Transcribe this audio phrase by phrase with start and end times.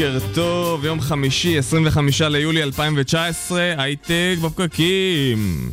[0.00, 5.70] בוקר טוב, יום חמישי, 25 ליולי 2019, הייטק בפקקים.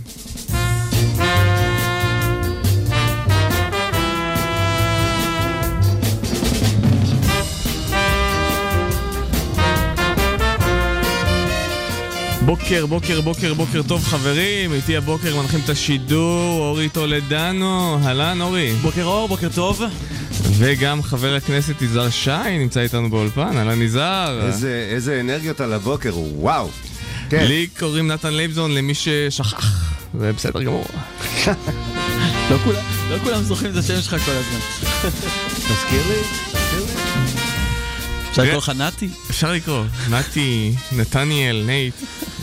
[12.46, 18.72] בוקר, בוקר, בוקר, בוקר טוב חברים, איתי הבוקר מנחים את השידור, אורי טולדנו, אהלן אורי.
[18.82, 19.82] בוקר אור, בוקר טוב.
[20.58, 24.48] וגם חבר הכנסת יזהר שי נמצא איתנו באולפן, אהלן יזהר.
[24.48, 26.70] איזה, איזה אנרגיות על הבוקר, וואו.
[27.30, 27.46] כן.
[27.48, 30.86] לי קוראים נתן לייבזון למי ששכח, זה בסדר גמור.
[32.50, 34.60] לא כולם, לא כולם זוכרים את השם שלך כל הזמן.
[35.68, 36.57] תזכיר לי, תזכיר לי.
[38.40, 39.10] אפשר לקרוא לך נתי?
[39.30, 41.94] אפשר לקרוא, נתי, נתניאל, נייט,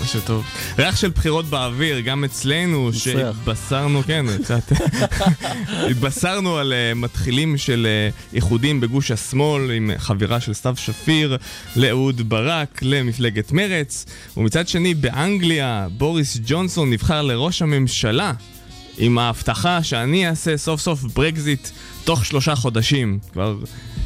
[0.02, 0.44] משהו טוב.
[0.78, 2.92] ריח של בחירות באוויר, גם אצלנו.
[2.92, 4.72] שהתבשרנו, כן, קצת,
[5.90, 11.36] התבשרנו על אה, מתחילים של אה, איחודים בגוש השמאל עם חבירה של סתיו שפיר
[11.76, 14.06] לאהוד ברק, למפלגת מרץ,
[14.36, 18.32] ומצד שני באנגליה בוריס ג'ונסון נבחר לראש הממשלה
[18.98, 21.68] עם ההבטחה שאני אעשה סוף סוף ברקזיט
[22.04, 23.18] תוך שלושה חודשים.
[23.32, 23.56] כבר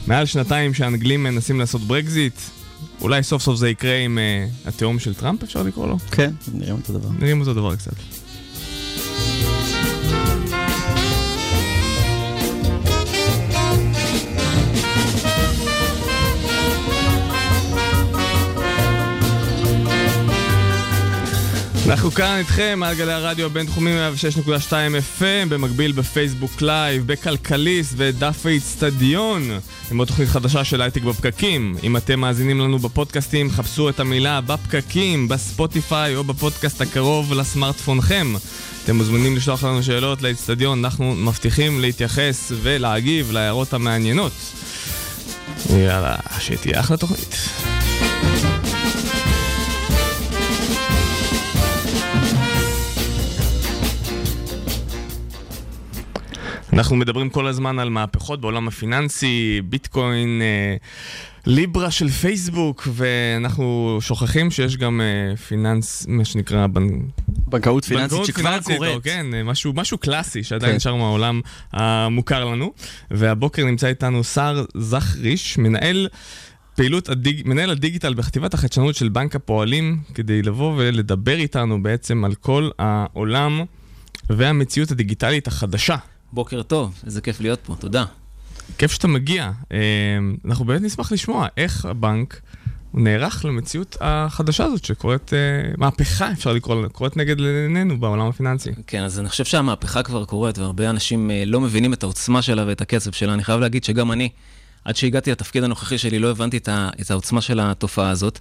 [0.09, 2.35] מעל שנתיים שהאנגלים מנסים לעשות ברקזיט,
[3.01, 5.99] אולי סוף סוף זה יקרה עם אה, התאום של טראמפ, אפשר לקרוא לו?
[6.11, 7.09] כן, נראים אותו דבר.
[7.19, 7.93] נראים אותו דבר קצת.
[21.89, 23.91] אנחנו כאן איתכם על גלי הרדיו הבינתחומי
[24.47, 24.73] 106.2
[25.21, 29.51] FM, במקביל בפייסבוק live, בכלכליסט ודף האיצטדיון,
[29.91, 31.77] עם עוד תוכנית חדשה של הייטק בפקקים.
[31.83, 38.35] אם אתם מאזינים לנו בפודקאסטים, חפשו את המילה בפקקים, בספוטיפיי או בפודקאסט הקרוב לסמארטפונכם.
[38.85, 44.33] אתם מוזמנים לשלוח לנו שאלות לאיצטדיון, אנחנו מבטיחים להתייחס ולהגיב להערות המעניינות.
[45.71, 47.37] יאללה, שתהיה אחלה תוכנית.
[56.79, 60.77] אנחנו מדברים כל הזמן על מהפכות בעולם הפיננסי, ביטקוין, אה,
[61.47, 66.89] ליברה של פייסבוק, ואנחנו שוכחים שיש גם אה, פיננס, מה שנקרא, בנ...
[67.29, 68.97] בנקאות פיננסית בנקאות שכבר פיננסית, קורית.
[68.97, 70.77] או, כן, אה, משהו, משהו קלאסי שעדיין כן.
[70.77, 71.41] נשאר מהעולם
[71.73, 72.73] המוכר לנו.
[73.11, 76.09] והבוקר נמצא איתנו שר זכריש, מנהל...
[76.75, 77.49] פעילות הדיג...
[77.49, 83.65] מנהל הדיגיטל בחטיבת החדשנות של בנק הפועלים, כדי לבוא ולדבר איתנו בעצם על כל העולם
[84.31, 85.97] והמציאות הדיגיטלית החדשה.
[86.33, 88.05] בוקר טוב, איזה כיף להיות פה, תודה.
[88.79, 89.51] כיף שאתה מגיע.
[89.73, 89.79] אה,
[90.45, 92.41] אנחנו באמת נשמח לשמוע איך הבנק
[92.95, 95.39] נערך למציאות החדשה הזאת שקורית, אה,
[95.77, 98.71] מהפכה אפשר לקרוא לה, קורית נגד עינינו בעולם הפיננסי.
[98.87, 102.65] כן, אז אני חושב שהמהפכה כבר קורית, והרבה אנשים אה, לא מבינים את העוצמה שלה
[102.67, 103.35] ואת הקצב שלה.
[103.35, 104.29] אני חייב להגיד שגם אני,
[104.85, 106.57] עד שהגעתי לתפקיד הנוכחי שלי, לא הבנתי
[107.01, 108.39] את העוצמה של התופעה הזאת.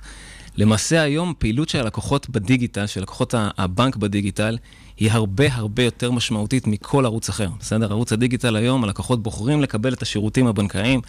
[0.57, 4.57] למעשה היום, פעילות של הלקוחות בדיגיטל, של לקוחות הבנק בדיגיטל,
[4.97, 7.49] היא הרבה הרבה יותר משמעותית מכל ערוץ אחר.
[7.59, 7.91] בסדר?
[7.91, 11.01] ערוץ הדיגיטל היום, הלקוחות בוחרים לקבל את השירותים הבנקאיים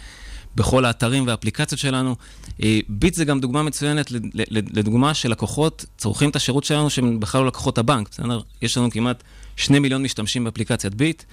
[0.55, 2.15] בכל האתרים והאפליקציות שלנו.
[2.63, 4.11] אה, ביט זה גם דוגמה מצוינת,
[4.49, 8.39] לדוגמה שלקוחות צורכים את השירות שלנו שהם בכלל לא לקוחות הבנק, בסדר?
[8.61, 9.23] יש לנו כמעט
[9.59, 11.23] שני מיליון משתמשים באפליקציית ביט.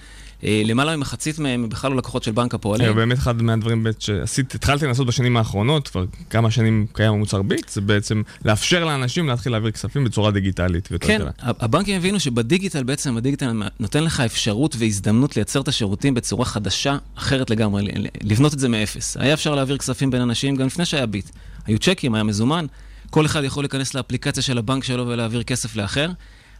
[0.43, 2.87] אה, למעלה ממחצית מהם הם בכלל לא לקוחות של בנק הפועלים.
[2.87, 7.41] זה באמת אחד מהדברים באמת שעשית, התחלתי לעשות בשנים האחרונות, כבר כמה שנים קיים המוצר
[7.41, 11.21] ביט, זה בעצם לאפשר לאנשים להתחיל להעביר כספים בצורה דיגיטלית כן.
[11.39, 17.49] הבנקים הבינו שבדיגיטל בעצם, הדיגיטל נותן לך אפשרות והזדמנות לייצר את השירותים בצורה חדשה, אחרת
[17.49, 17.83] לגמרי,
[18.23, 19.17] לבנות את זה מאפס.
[19.17, 21.29] היה אפשר להעביר כספים בין אנשים גם לפני שהיה ביט.
[21.65, 22.65] היו צ'קים, היה מזומן,
[23.09, 26.09] כל אחד יכול להיכנס לאפליקציה של הבנק שלו ולהעביר כסף לאחר,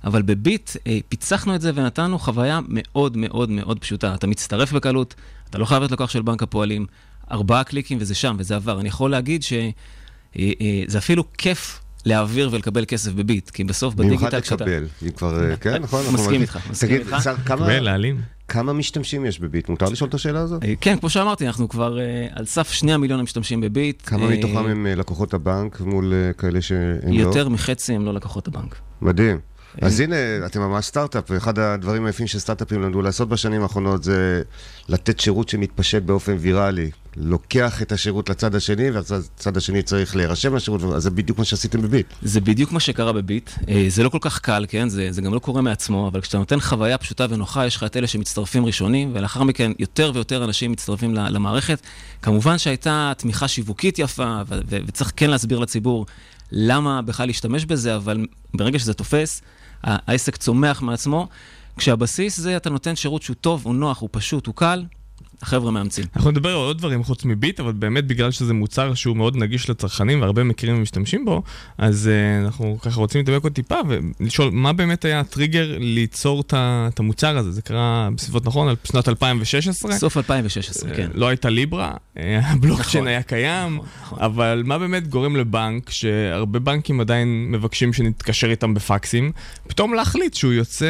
[0.03, 4.13] אבל בביט אה, פיצחנו את זה ונתנו חוויה מאוד מאוד מאוד פשוטה.
[4.15, 5.15] אתה מצטרף בקלות,
[5.49, 6.85] אתה לא חייב להיות לקוח של בנק הפועלים,
[7.31, 8.79] ארבעה קליקים וזה שם, וזה עבר.
[8.79, 14.65] אני יכול להגיד שזה אפילו כיף להעביר ולקבל כסף בביט, כי בסוף במיוחד בדיגיטל כשאתה...
[14.65, 15.99] לקבל, אם כבר, אה, כן, נכון?
[15.99, 17.23] אנחנו מסכים מרגישים- איתך, מסכים תגיד, איתך.
[17.23, 17.35] שר,
[18.47, 19.69] כמה- משתמשים יש בביט?
[19.69, 20.63] מותר לשאול את השאלה הזאת?
[20.63, 24.01] אה, כן, כמו שאמרתי, אנחנו כבר אה, על סף שני המיליון המשתמשים בביט.
[24.05, 27.19] כמה אה, מתוכם הם אה, לקוחות הבנק מול אה, כאלה שהם לא?
[27.19, 28.75] יותר מחצי הם לא לקוחות הבנק.
[29.01, 29.39] מדהים.
[29.81, 30.15] אז הנה,
[30.45, 34.41] אתם ממש סטארט-אפ, ואחד הדברים היפים שסטארט-אפים למדו לעשות בשנים האחרונות זה
[34.89, 40.83] לתת שירות שמתפשט באופן ויראלי לוקח את השירות לצד השני, והצד השני צריך להירשם לשירות,
[40.83, 42.07] אז זה בדיוק מה שעשיתם בביט.
[42.21, 43.49] זה בדיוק מה שקרה בביט.
[43.69, 44.89] אה, זה לא כל כך קל, כן?
[44.89, 47.97] זה, זה גם לא קורה מעצמו, אבל כשאתה נותן חוויה פשוטה ונוחה, יש לך את
[47.97, 51.79] אלה שמצטרפים ראשונים, ולאחר מכן יותר ויותר אנשים מצטרפים למערכת.
[52.21, 56.05] כמובן שהייתה תמיכה שיווקית יפה, ו- ו- וצריך כן להסביר לציבור
[56.51, 59.41] למה בכלל להשתמש בזה, אבל ברגע שזה תופס,
[59.83, 61.27] העסק צומח מעצמו.
[61.77, 64.85] כשהבסיס זה אתה נותן שירות שהוא טוב, הוא נוח, הוא פשוט, הוא קל,
[65.41, 66.05] החבר'ה מאמצים.
[66.15, 69.69] אנחנו נדבר על עוד דברים חוץ מביט, אבל באמת בגלל שזה מוצר שהוא מאוד נגיש
[69.69, 71.43] לצרכנים והרבה מכירים ומשתמשים בו,
[71.77, 76.99] אז uh, אנחנו ככה רוצים לדבר עוד טיפה ולשאול מה באמת היה הטריגר ליצור את
[76.99, 77.51] המוצר הזה?
[77.51, 78.67] זה קרה בסביבות נכון?
[78.67, 79.97] על שנת 2016?
[79.97, 81.09] סוף 2016, כן.
[81.13, 83.07] לא הייתה ליברה, אה, הבלוקצ'יין נכון.
[83.07, 84.19] היה קיים, נכון, נכון.
[84.21, 89.31] אבל מה באמת גורם לבנק, שהרבה בנקים עדיין מבקשים שנתקשר איתם בפקסים,
[89.67, 90.87] פתאום להחליט שהוא יוצא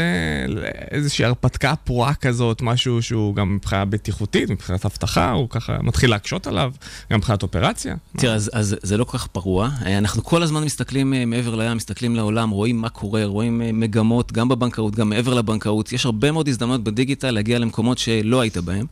[0.47, 6.47] לאיזושהי הרפתקה פרועה כזאת, משהו שהוא גם מבחינה בטיחותית, מבחינת אבטחה, הוא ככה מתחיל להקשות
[6.47, 6.71] עליו,
[7.11, 7.95] גם מבחינת אופרציה.
[8.17, 9.69] תראה, אז, אז זה לא כל כך פרוע.
[9.85, 13.71] אה, אנחנו כל הזמן מסתכלים אה, מעבר לים, מסתכלים לעולם, רואים מה קורה, רואים אה,
[13.73, 15.91] מגמות, גם בבנקאות, גם מעבר לבנקאות.
[15.91, 18.85] יש הרבה מאוד הזדמנות בדיגיטל להגיע למקומות שלא היית בהם.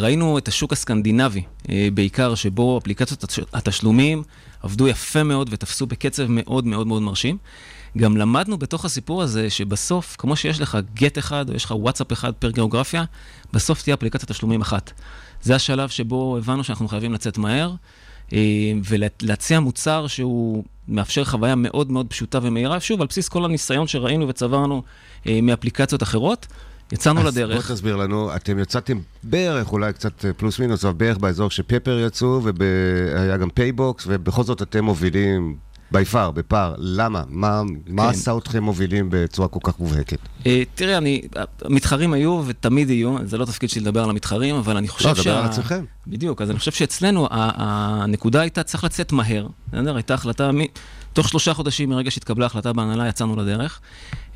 [0.00, 1.42] ראינו את השוק הסקנדינבי,
[1.94, 4.22] בעיקר, שבו אפליקציות התש- התשלומים
[4.62, 7.36] עבדו יפה מאוד ותפסו בקצב מאוד מאוד מאוד מרשים.
[7.98, 12.12] גם למדנו בתוך הסיפור הזה שבסוף, כמו שיש לך גט אחד, או יש לך וואטסאפ
[12.12, 13.04] אחד פר גיאוגרפיה,
[13.52, 14.92] בסוף תהיה אפליקציית תשלומים אחת.
[15.42, 17.74] זה השלב שבו הבנו שאנחנו חייבים לצאת מהר,
[18.32, 18.38] אה,
[18.88, 24.28] ולהציע מוצר שהוא מאפשר חוויה מאוד מאוד פשוטה ומהירה, שוב, על בסיס כל הניסיון שראינו
[24.28, 24.82] וצברנו
[25.26, 26.46] אה, מאפליקציות אחרות.
[26.92, 27.66] יצאנו אז לדרך.
[27.66, 32.40] בוא תסביר לנו, אתם יצאתם בערך, אולי קצת פלוס מינוס, אבל בערך באזור שפפר יצאו,
[32.44, 35.56] והיה גם פייבוקס, ובכל זאת אתם מובילים
[35.92, 36.74] by far, בפער.
[36.78, 37.22] למה?
[37.28, 38.08] מה, מה כן.
[38.08, 40.18] עשה אתכם מובילים בצורה כל כך מובהקת?
[40.46, 41.22] אה, תראה, אני,
[41.64, 45.14] המתחרים היו ותמיד יהיו, זה לא תפקיד שלי לדבר על המתחרים, אבל אני חושב לא,
[45.14, 45.84] דבר על עצמכם.
[46.06, 49.96] בדיוק, אז אני חושב שאצלנו ה- הנקודה הייתה, צריך לצאת מהר, בסדר?
[49.96, 50.58] הייתה החלטה, מ...
[51.12, 53.80] תוך שלושה חודשים מרגע שהתקבלה החלטה בהנהלה, יצאנו לדרך,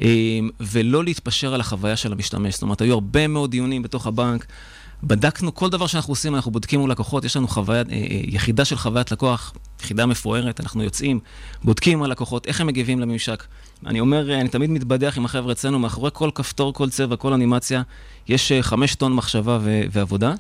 [0.01, 0.07] אה,
[0.61, 2.55] ולא להתפשר על החוויה של המשתמש.
[2.55, 4.47] זאת אומרת, היו הרבה מאוד דיונים בתוך הבנק.
[5.03, 8.65] בדקנו כל דבר שאנחנו עושים, אנחנו בודקים מול לקוחות, יש לנו חוויה, אה, אה, יחידה
[8.65, 11.21] של חוויית לקוח, יחידה מפוארת, אנחנו יוצאים,
[11.65, 13.45] בודקים עם הלקוחות, איך הם מגיבים לממשק.
[13.87, 17.33] אני אומר, אה, אני תמיד מתבדח עם החבר'ה אצלנו, מאחורי כל כפתור, כל צבע, כל
[17.33, 17.83] אנימציה,
[18.29, 20.35] יש חמש טון מחשבה ו- ועבודה.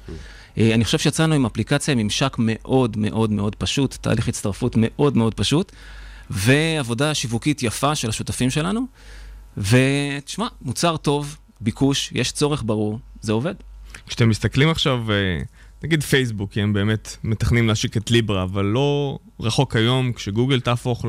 [0.59, 5.35] אני חושב שיצאנו עם אפליקציה עם ממשק מאוד מאוד מאוד פשוט, תהליך הצטרפות מאוד מאוד
[5.35, 5.73] פשוט,
[6.31, 8.87] ועבודה שיווקית יפה של השותפים שלנו.
[9.57, 13.55] ותשמע, מוצר טוב, ביקוש, יש צורך ברור, זה עובד.
[14.07, 15.43] כשאתם מסתכלים עכשיו, אה,
[15.85, 21.05] נגיד פייסבוק, כי הם באמת מתכננים להשיק את ליברה, אבל לא רחוק היום, כשגוגל תהפוך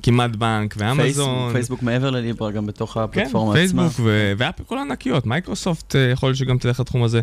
[0.00, 1.52] לכמעט בנק, פייסבוק, ואמזון.
[1.52, 3.82] פייסבוק מעבר לליברה, גם בתוך כן, הפלטפורמה עצמה.
[3.82, 7.20] פייסבוק ו- ואפל כל הענקיות, מייקרוסופט אה, יכול להיות שגם תלך לתחום הזה.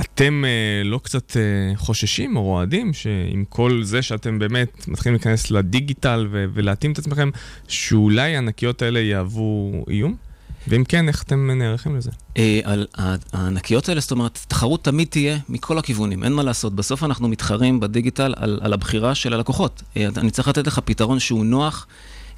[0.00, 1.36] אתם אה, לא קצת
[1.76, 7.30] חוששים או רועדים שעם כל זה שאתם באמת מתחילים להיכנס לדיגיטל ו- ולהתאים את עצמכם,
[7.68, 10.25] שאולי הענקיות האלה יהוו איום?
[10.68, 12.10] ואם כן, איך אתם נערכים לזה?
[12.36, 12.86] אה, על
[13.32, 16.74] הענקיות האלה, זאת אומרת, תחרות תמיד תהיה מכל הכיוונים, אין מה לעשות.
[16.74, 19.82] בסוף אנחנו מתחרים בדיגיטל על, על הבחירה של הלקוחות.
[19.96, 21.86] אה, אני צריך לתת לך פתרון שהוא נוח,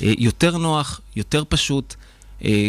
[0.03, 1.95] אה, יותר נוח, יותר פשוט.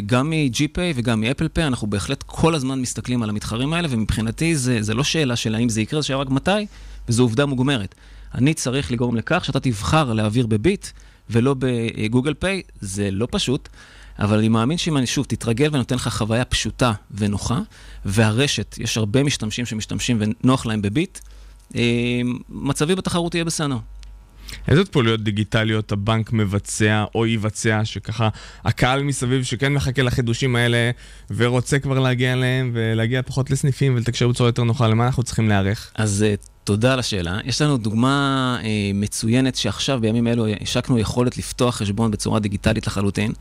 [0.06, 4.82] גם מ-GPay וגם מ-Apple Pay, אנחנו בהחלט כל הזמן מסתכלים על המתחרים האלה, ומבחינתי זה,
[4.82, 6.66] זה לא שאלה של האם זה יקרה, זה שאלה רק מתי,
[7.10, 7.96] וזו עובדה מוגמרת.
[8.36, 10.88] אני צריך לגרום לכך שאתה תבחר להעביר בביט
[11.30, 13.70] ולא בגוגל פיי, זה לא פשוט.
[14.20, 17.60] אבל אני מאמין שאם אני שוב תתרגל ונותן לך חוויה פשוטה ונוחה,
[18.06, 21.20] והרשת, יש הרבה משתמשים שמשתמשים ונוח להם בביט,
[21.76, 21.82] אה,
[22.50, 23.78] מצבי בתחרות יהיה בסדר.
[24.68, 28.30] איזה פעולות דיגיטליות הבנק מבצע או יבצע, שככה
[28.66, 30.92] הקהל מסביב שכן מחכה לחידושים האלה
[31.36, 35.92] ורוצה כבר להגיע אליהם ולהגיע פחות לסניפים ולתקשר בצורה יותר נוחה, למה אנחנו צריכים להיערך?
[35.96, 37.40] אז uh, תודה על השאלה.
[37.46, 43.32] יש לנו דוגמה uh, מצוינת שעכשיו, בימים אלו, השקנו יכולת לפתוח חשבון בצורה דיגיטלית לחלוטין.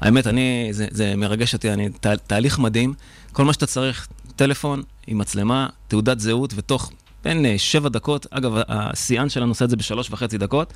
[0.00, 2.94] האמת, אני, זה, זה מרגש אותי, אני, תה, תהליך מדהים.
[3.32, 6.92] כל מה שאתה צריך, טלפון עם מצלמה, תעודת זהות, ותוך
[7.24, 10.72] בין uh, שבע דקות, אגב, השיאן שלנו עושה את זה בשלוש וחצי דקות,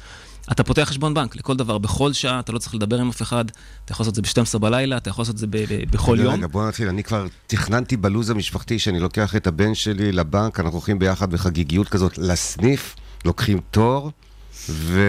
[0.52, 3.44] אתה פותח חשבון בנק לכל דבר, בכל שעה, אתה לא צריך לדבר עם אף אחד,
[3.84, 5.46] אתה יכול לעשות את זה ב-12 בלילה, אתה יכול לעשות את זה
[5.90, 6.34] בכל רגע, יום.
[6.34, 6.88] רגע, בוא נתחיל.
[6.88, 11.88] אני כבר תכננתי בלו"ז המשפחתי שאני לוקח את הבן שלי לבנק, אנחנו הולכים ביחד בחגיגיות
[11.88, 14.10] כזאת לסניף, לוקחים תור
[14.70, 15.00] ו...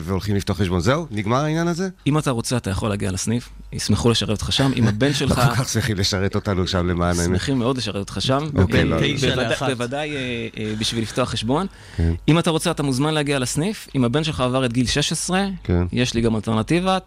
[0.00, 0.80] והולכים לפתוח חשבון.
[0.80, 1.06] זהו?
[1.10, 1.88] נגמר העניין הזה?
[2.06, 4.70] אם אתה רוצה, אתה יכול להגיע לסניף, ישמחו לשרת אותך שם.
[4.76, 5.34] אם הבן לא שלך...
[5.34, 7.24] כל כך צריכים לשרת אותנו עכשיו למען האמת.
[7.24, 8.38] שמחים מאוד לשרת אותך שם.
[8.56, 8.96] אוקיי, אה, לא.
[8.96, 9.70] בוודאי- לאחת.
[9.70, 10.20] בוודאי אה,
[10.58, 11.66] אה, בשביל לפתוח חשבון.
[11.96, 12.12] כן.
[12.28, 13.88] אם אתה רוצה, אתה מוזמן להגיע לסניף.
[13.94, 15.86] אם הבן שלך עבר את גיל 16, כן.
[15.92, 16.98] יש לי גם אלטרנטיבה.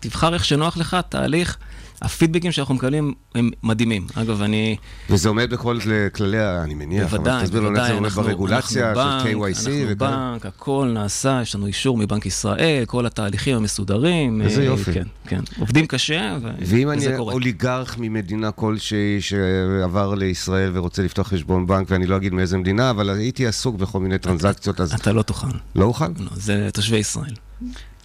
[0.00, 1.56] תבחר איך שנוח לך, תהליך.
[2.02, 4.06] הפידבקים שאנחנו מקבלים הם מדהימים.
[4.14, 4.76] אגב, אני...
[5.10, 5.78] וזה עומד בכל
[6.14, 9.94] כללי, אני מניח, אבל בוודאי, תסביר לנו איך זה עומד ברגולציה של KYC אנחנו וכאלה.
[9.94, 14.42] בנק, הכל נעשה, יש לנו אישור מבנק ישראל, כל התהליכים המסודרים.
[14.42, 14.92] איזה אה, יופי.
[14.92, 15.40] כן, כן.
[15.58, 17.34] עובדים קשה, ו- ואם אני וזה קורה.
[17.34, 23.10] אוליגרך ממדינה כלשהי שעבר לישראל ורוצה לפתוח חשבון בנק, ואני לא אגיד מאיזה מדינה, אבל
[23.10, 25.46] הייתי עסוק בכל מיני טרנזקציות, אז אתה לא תוכל.
[25.76, 26.04] לא אוכל?
[26.18, 27.32] לא, זה תושבי ישראל.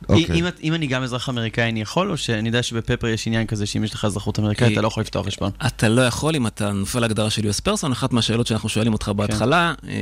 [0.09, 0.39] אוקיי.
[0.39, 3.65] אם, אם אני גם אזרח אמריקאי אני יכול, או שאני יודע שבפפר יש עניין כזה
[3.65, 5.51] שאם יש לך אזרחות אמריקאית אה, אתה לא יכול לפתוח חשבון?
[5.67, 9.09] אתה לא יכול אם אתה נופל להגדרה של US פרסון, אחת מהשאלות שאנחנו שואלים אותך
[9.15, 9.93] בהתחלה, אה,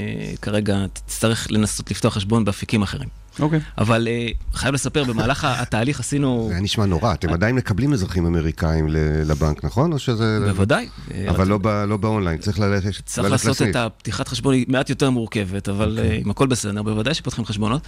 [0.42, 3.10] כרגע תצטרך לנסות לפתוח חשבון באפיקים אחרים.
[3.40, 3.60] אוקיי.
[3.78, 6.46] אבל אה, חייב לספר, במהלך התהליך עשינו...
[6.48, 9.94] זה היה נשמע נורא, אתם עדיין מקבלים אזרחים אמריקאים ל- לבנק, נכון?
[9.94, 10.40] או שזה...
[10.48, 10.88] בוודאי.
[11.30, 13.70] אבל לא ב- לא באונליין, צריך ללכת צריך ללכת לעשות לסניף.
[13.70, 16.12] את הפתיחת חשבון, היא מעט יותר מורכבת, אבל אוקיי.
[16.12, 17.88] אה, אם הכל בסדר, בוודאי שפותחים חשבונות.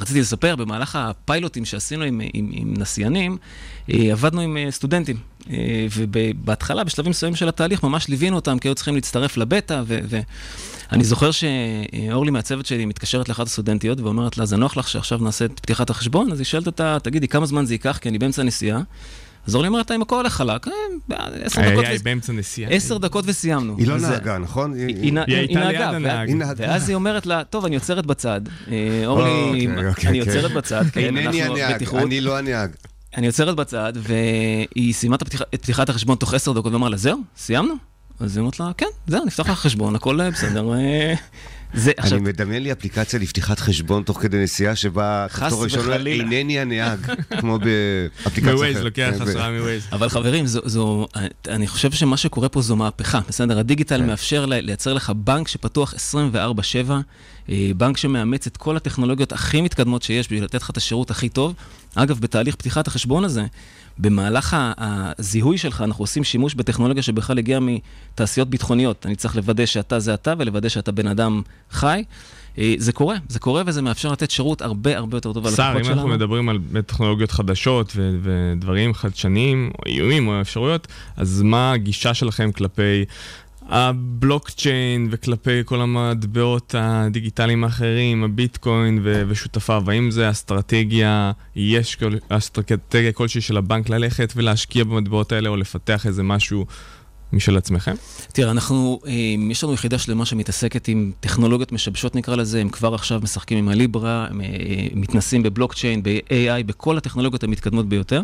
[0.00, 3.36] רציתי לספר, במהלך הפיילוטים שעשינו עם, עם, עם נסיינים,
[3.92, 5.16] אה, עבדנו עם אה, סטודנטים.
[5.50, 11.04] אה, ובהתחלה, בשלבים מסוימים של התהליך, ממש ליווינו אותם, כי היו צריכים להצטרף לבטא, ואני
[11.04, 15.60] זוכר שאורלי מהצוות שלי מתקשרת לאחת הסטודנטיות ואומרת לה, זה נוח לך שעכשיו נעשה את
[15.60, 16.32] פתיחת החשבון?
[16.32, 17.98] אז היא שואלת אותה, תגידי, כמה זמן זה ייקח?
[17.98, 18.80] כי אני באמצע נסיעה.
[19.46, 20.72] אז אורלי אומרת, אם הכל הולך חלק, אה,
[21.42, 21.84] עשר דקות
[22.32, 22.70] נסיעה.
[22.70, 23.74] עשר דקות וסיימנו.
[23.78, 24.74] היא לא נהגה, נכון?
[24.74, 25.98] היא- נהגה.
[26.56, 28.40] ואז היא אומרת לה, טוב, אני עוצרת בצד.
[28.70, 30.34] אה, אורלי, אוקיי, אוקיי, אני אוקיי.
[30.36, 32.02] עוצרת בצד, כן, אינני אנחנו הנהג, בטיחות.
[32.02, 32.70] אני לא הנהג.
[33.16, 35.16] אני עוצרת בצד, והיא סיימה
[35.54, 37.74] את פתיחת החשבון תוך עשר דקות, ואמרה לה, זהו, סיימנו?
[38.20, 40.70] אז היא אומרת לה, כן, זהו, נפתח לך חשבון, הכל אה, בסדר.
[41.76, 46.24] אה." זה, עכשיו, אני מדמיין לי אפליקציה לפתיחת חשבון תוך כדי נסיעה שבה אומר, וחלילה.
[46.24, 46.98] אינני הנהג,
[47.40, 48.84] כמו באפליקציה מווייז, אחרת.
[48.84, 49.82] לוקח כן, ו- השראה מווייז.
[49.92, 51.06] אבל חברים, זו, זו,
[51.48, 53.58] אני חושב שמה שקורה פה זו מהפכה, בסדר?
[53.58, 54.06] הדיגיטל כן.
[54.06, 56.90] מאפשר לייצר לך בנק שפתוח 24/7,
[57.48, 61.28] אה, בנק שמאמץ את כל הטכנולוגיות הכי מתקדמות שיש בשביל לתת לך את השירות הכי
[61.28, 61.54] טוב.
[61.94, 63.44] אגב, בתהליך פתיחת החשבון הזה,
[63.98, 69.06] במהלך הזיהוי שלך, אנחנו עושים שימוש בטכנולוגיה שבכלל הגיעה מתעשיות ביטחוניות.
[69.06, 72.04] אני צריך לוודא שאתה זה אתה ולוודא שאתה בן אדם חי.
[72.58, 75.76] אה, זה קורה, זה קורה וזה מאפשר לתת שירות הרבה הרבה יותר טוב שר, ללקוחות
[75.78, 75.96] אם שלנו.
[75.96, 80.86] אנחנו מדברים על טכנולוגיות חדשות ו- ודברים חדשניים, או איומים או אפשרויות,
[81.16, 83.04] אז מה הגישה שלכם כלפי
[83.68, 89.90] הבלוקצ'יין וכלפי כל המטבעות הדיגיטליים האחרים, הביטקוין ו- ושותפיו?
[89.90, 96.06] האם זה אסטרטגיה, יש כל- אסטרטגיה כלשהי של הבנק ללכת ולהשקיע במטבעות האלה או לפתח
[96.06, 96.66] איזה משהו
[97.32, 97.94] משל עצמכם?
[98.32, 99.12] תראה, אנחנו, אה,
[99.50, 103.68] יש לנו יחידה שלמה שמתעסקת עם טכנולוגיות משבשות נקרא לזה, הם כבר עכשיו משחקים עם
[103.68, 104.46] הליברה, הם אה,
[104.94, 108.20] מתנסים בבלוקצ'יין, ב-AI, בכל הטכנולוגיות המתקדמות ביותר.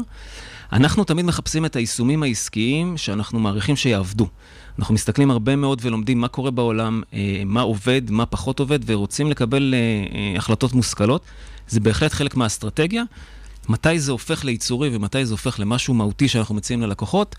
[0.72, 4.28] אנחנו תמיד מחפשים את היישומים העסקיים שאנחנו מעריכים שיעבדו.
[4.78, 9.30] אנחנו מסתכלים הרבה מאוד ולומדים מה קורה בעולם, אה, מה עובד, מה פחות עובד, ורוצים
[9.30, 11.22] לקבל אה, אה, החלטות מושכלות.
[11.68, 13.02] זה בהחלט חלק מהאסטרטגיה.
[13.68, 17.36] מתי זה הופך ליצורי ומתי זה הופך למשהו מהותי שאנחנו מציעים ללקוחות.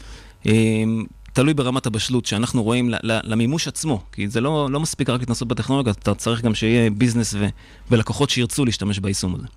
[1.34, 5.94] תלוי ברמת הבשלות שאנחנו רואים למימוש עצמו, כי זה לא, לא מספיק רק להתנסות בטכנולוגיה,
[5.94, 7.48] אתה צריך גם שיהיה ביזנס ו-
[7.92, 9.48] ולקוחות שירצו להשתמש ביישום הזה.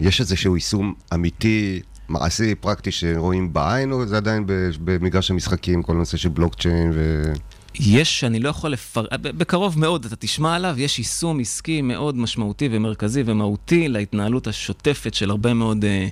[0.00, 5.92] יש איזשהו יישום אמיתי, מעשי, פרקטי, שרואים בעין, או זה עדיין ב- במגרש המשחקים, כל
[5.92, 7.32] הנושא של בלוקצ'יין ו...
[7.74, 12.68] יש, אני לא יכול לפרט, בקרוב מאוד אתה תשמע עליו, יש יישום עסקי מאוד משמעותי
[12.72, 16.08] ומרכזי ומהותי להתנהלות השוטפת של הרבה מאוד אה,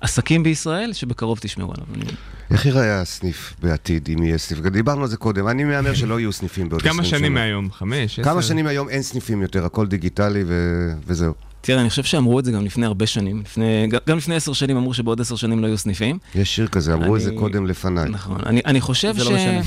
[0.00, 1.86] עסקים בישראל, שבקרוב תשמעו עליו.
[1.94, 2.04] אני...
[2.50, 4.60] איך ייראה הסניף בעתיד, אם יהיה סניף?
[4.60, 7.18] דיברנו על זה קודם, אני מהמר שלא יהיו סניפים בעוד 20 כמה שנה.
[7.18, 7.72] שנים מהיום?
[7.72, 8.20] חמש?
[8.20, 8.42] כמה?
[8.42, 10.88] שנים היום אין סניפים יותר, הכל דיגיטלי ו...
[11.06, 11.32] וזהו.
[11.62, 13.40] תראה, אני חושב שאמרו את זה גם לפני הרבה שנים.
[13.40, 16.18] לפני, גם- לפני עשר שנים אמרו שבעוד עשר שנים לא יהיו סניפים.
[16.34, 18.08] יש שיר כזה, אמרו את זה אני- קודם לפניי.
[18.08, 18.38] נכון.
[18.46, 19.26] אני, אני חושב זה ש...
[19.28, 19.60] לא משנה.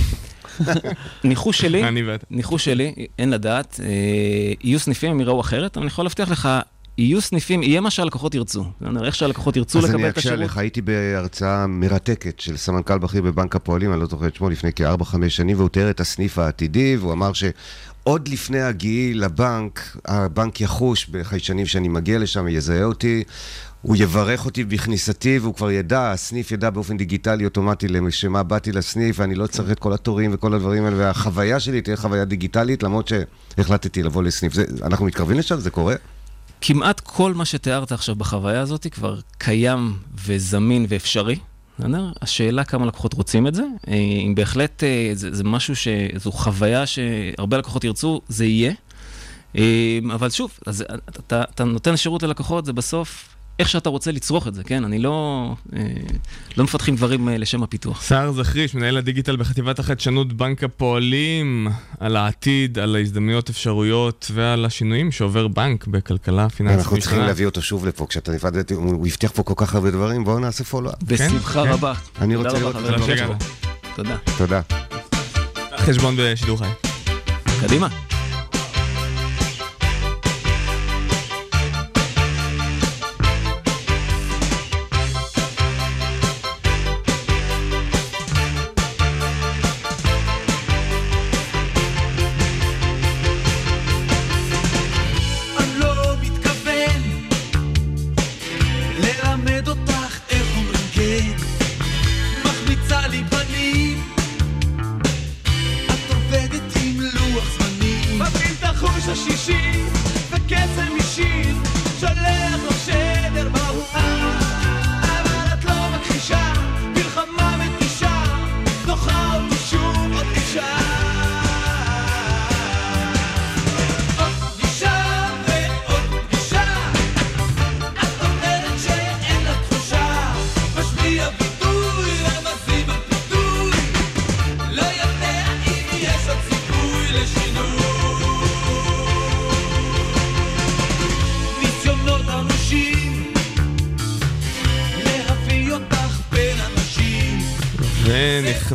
[1.24, 2.02] ניחוש שלי, אני.
[2.32, 3.88] ניחוש שלי, אין לדעת, אה,
[4.64, 6.50] יהיו סניפים, הם יראו אחרת, אבל אני יכול להבטיח לך,
[6.98, 8.66] יהיו סניפים, יהיה מה שהלקוחות ירצו.
[9.06, 10.40] איך שהלקוחות ירצו אז לקבל אני את אקשה השירות.
[10.40, 14.74] עליך, הייתי בהרצאה מרתקת של סמנכ"ל בכיר בבנק הפועלים, אני לא זוכר את שמו, לפני
[14.74, 17.32] כארבע, חמש שנים, והוא תיאר את הסניף העתידי, והוא אמר
[18.06, 23.24] שעוד לפני הגיעי לבנק, הבנק יחוש בחיישנים שאני מגיע לשם, יזהה אותי,
[23.82, 29.20] הוא יברך אותי בכניסתי, והוא כבר ידע, הסניף ידע באופן דיגיטלי אוטומטי לשמה באתי לסניף,
[29.20, 33.12] ואני לא צריך את כל התורים וכל הדברים האלה, והחוויה שלי תהיה חוויה דיגיטלית, למרות
[33.58, 34.54] שהחלטתי לבוא לסניף.
[34.54, 35.60] זה, אנחנו מתקרבים לשם?
[35.60, 35.96] זה קורה?
[36.62, 39.94] כמעט כל מה שתיארת עכשיו בחוויה הזאת כבר קיים
[40.26, 41.36] וזמין ואפשרי.
[41.80, 42.12] בסדר?
[42.22, 43.64] השאלה כמה לקוחות רוצים את זה.
[43.88, 45.88] אה, אם בהחלט אה, זה, זה משהו ש...
[46.16, 48.74] זו חוויה שהרבה לקוחות ירצו, זה יהיה.
[49.58, 54.48] אה, אבל שוב, אז אתה, אתה נותן שירות ללקוחות, זה בסוף איך שאתה רוצה לצרוך
[54.48, 54.84] את זה, כן?
[54.84, 55.56] אני לא...
[55.76, 55.80] אה,
[56.58, 58.02] לא מפתחים דברים אה, לשם הפיתוח.
[58.02, 61.68] סער זכריש, מנהל הדיגיטל בחטיבת החדשנות בנק הפועלים,
[62.00, 67.20] על העתיד, על ההזדמנויות, אפשרויות ועל השינויים שעובר בנק בכלכלה פיננסית אנחנו צריכים.
[67.20, 70.64] להביא אותו שוב לפה, כשאתה נפרדת, הוא הבטיח פה כל כך הרבה דברים, בואו נעשה
[70.64, 71.04] פולו-אפ.
[71.04, 71.70] בשמחה כן.
[71.70, 71.94] רבה.
[72.22, 72.76] אני רוצה לראות.
[72.76, 73.44] תודה שהגעת.
[73.96, 74.18] תודה.
[74.38, 74.62] תודה.
[75.78, 76.70] חשבון בשידור חי.
[77.62, 78.05] קדימה.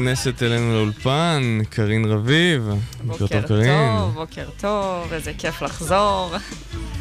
[0.00, 2.68] ונכנסת אלינו לאולפן, קארין רביב.
[3.04, 3.66] בוקר טוב, קארין.
[3.98, 6.34] טוב, בוקר טוב, איזה כיף לחזור.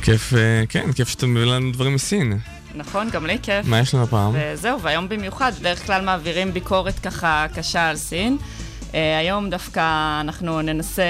[0.02, 2.40] כיף, אה, כן, כיף שאתה מביא לנו דברים מסין.
[2.76, 3.66] נכון, גם לי כיף.
[3.66, 4.32] מה יש לנו הפעם?
[4.34, 8.38] וזהו, והיום במיוחד, בדרך כלל מעבירים ביקורת ככה קשה על סין.
[8.96, 9.82] אה, היום דווקא
[10.22, 11.04] אנחנו ננסה...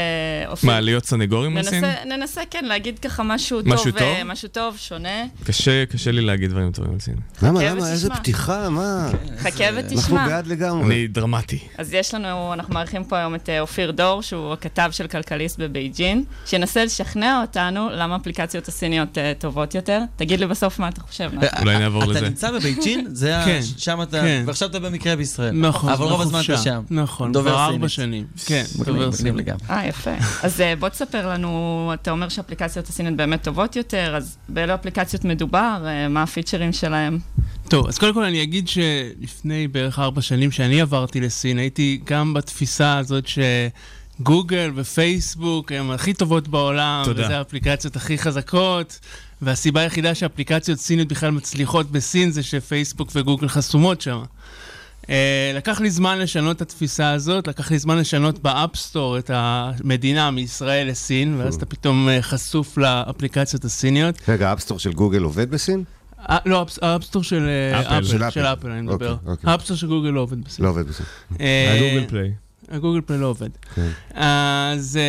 [0.48, 1.86] אופיר, מה, להיות סנגורים על סין?
[1.86, 4.02] ננסה, ננסה, כן, להגיד ככה משהו, משהו טוב, טוב?
[4.02, 5.24] אה, משהו טוב, שונה.
[5.44, 7.16] קשה, קשה לי להגיד דברים טובים על סין.
[7.44, 8.20] למה, חכה למה, איזה ותשמע.
[8.20, 9.10] פתיחה, מה?
[9.38, 10.28] חכה אנחנו ותשמע.
[10.28, 10.86] בעד לגמרי.
[10.86, 11.60] אני דרמטי.
[11.78, 15.60] אז יש לנו, אנחנו מארחים פה היום את אה, אופיר דור, שהוא הכתב של כלכליסט
[15.60, 20.02] בבייג'ין, שינסה לשכנע אותנו למה אפליקציות הסיניות טובות יותר.
[20.16, 21.32] תגיד לי בסוף מה אתה חושב.
[21.60, 22.20] אולי נעבור לזה.
[22.20, 23.08] אתה נמצא בבייג'ין?
[23.12, 23.46] זה ה...
[23.46, 24.22] כן, שם אתה...
[24.22, 24.44] כן.
[24.46, 25.52] ועכשיו אתה במקרה בישראל.
[25.52, 26.42] נכון, אבל רוב הזמן.
[26.46, 26.82] אתה שם.
[26.90, 27.69] נכון, דובר סינית.
[27.70, 28.26] ארבע שנים.
[28.46, 29.36] כן, מגניב, דובר מגניב סינית.
[29.36, 29.64] לגמרי.
[29.70, 30.16] אה, יפה.
[30.44, 35.26] אז אה, בוא תספר לנו, אתה אומר שהאפליקציות הסיניות באמת טובות יותר, אז באילו אפליקציות
[35.26, 37.20] מדובר, אה, מה הפיצ'רים שלהם?
[37.68, 42.34] טוב, אז קודם כל אני אגיד שלפני בערך ארבע שנים שאני עברתי לסין, הייתי גם
[42.34, 47.24] בתפיסה הזאת שגוגל ופייסבוק הם הכי טובות בעולם, תודה.
[47.24, 49.00] וזה האפליקציות הכי חזקות,
[49.42, 54.22] והסיבה היחידה שאפליקציות סיניות בכלל מצליחות בסין זה שפייסבוק וגוגל חסומות שם.
[55.10, 55.12] אה,
[55.56, 59.32] לקח לי זמן לשנות את התפיסה הזאת, לקח לי זמן לשנות ב App Store את
[59.34, 64.16] המדינה מישראל לסין, ואז אתה פתאום אה, חשוף לאפליקציות הסיניות.
[64.28, 65.84] רגע, ה App Store של גוגל עובד בסין?
[66.30, 69.12] אה, לא, האפס- ה App Store של אה, אפל, של אפל, אני מדבר.
[69.12, 69.52] אוקיי, אוקיי.
[69.52, 70.66] האפסטור של גוגל לא עובד בסדר.
[70.66, 71.06] לא עובד בסין.
[71.42, 72.32] אה, הגוגל פליי.
[72.72, 73.50] הגוגל פליי לא עובד.
[73.76, 73.88] כן.
[74.14, 75.02] אז אה,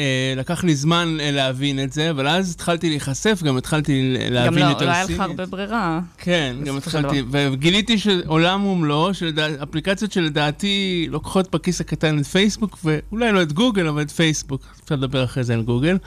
[0.00, 4.26] אה, לקח לי זמן אה, להבין את זה, אבל אז התחלתי להיחשף, גם התחלתי ל-
[4.26, 5.20] גם להבין לא, יותר לא היה לך.
[5.20, 6.00] הרבה ברירה.
[6.18, 12.78] כן, גם של התחלתי, וגיליתי שעולם ומלואו, שלדע- אפליקציות שלדעתי לוקחות בכיס הקטן את פייסבוק,
[12.84, 14.62] ואולי לא את גוגל, אבל את פייסבוק.
[14.84, 15.98] אפשר לדבר אחרי זה על גוגל.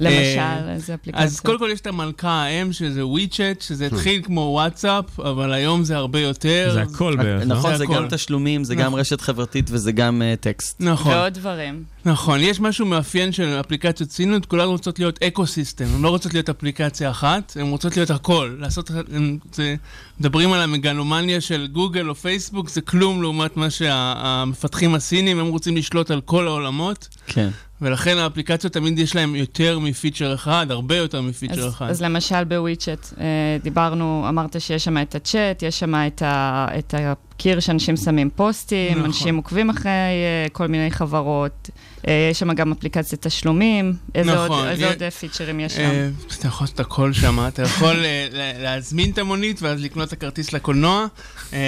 [0.00, 1.26] למשל, אה, איזה אפליקציות?
[1.28, 5.84] אז קודם כל יש את המלכה האם, שזה וויצ'ט, שזה התחיל כמו וואטסאפ, אבל היום
[5.84, 6.70] זה הרבה יותר.
[6.74, 7.54] זה הכל בערך, לא?
[7.54, 7.84] נכון, זה.
[7.86, 9.00] גם תשלומים, זה גם נכון.
[9.00, 10.80] רשת חברתית וזה גם אה, טקסט.
[10.80, 11.12] נכון.
[11.12, 11.84] ועוד דברים.
[12.04, 16.48] נכון, יש משהו מאפיין של אפליקציות סיניות, כולן רוצות להיות ecosystem, הן לא רוצות להיות
[16.48, 18.56] אפליקציה אחת, הן רוצות להיות הכל.
[18.58, 19.74] לעשות, הם, זה,
[20.20, 25.76] מדברים על המגלומניה של גוגל או פייסבוק, זה כלום לעומת מה שהמפתחים הסינים, הם רוצים
[25.76, 27.48] לשלוט על כל העולמות, כן.
[27.80, 31.90] ולכן האפליקציות תמיד יש להם יותר מפיצ'ר אחד, הרבה יותר מפיצ'ר אז, אחד.
[31.90, 33.24] אז למשל בוויצ'ט, אה,
[33.62, 36.94] דיברנו, אמרת שיש שם את הצ'אט, יש שם את, ה, את
[37.36, 39.04] הקיר שאנשים שמים פוסטים, נכון.
[39.04, 41.70] אנשים עוקבים אחרי אה, כל מיני חברות,
[42.08, 45.80] אה, יש שם גם אפליקציית תשלומים, איזה נכון, עוד, איזה עוד אה, פיצ'רים יש שם?
[45.80, 49.82] אה, אתה יכול לעשות את הכל שם, אתה יכול אה, לה- להזמין את המונית ואז
[49.82, 51.06] לקנות את הכרטיס לקולנוע,
[51.52, 51.58] אה,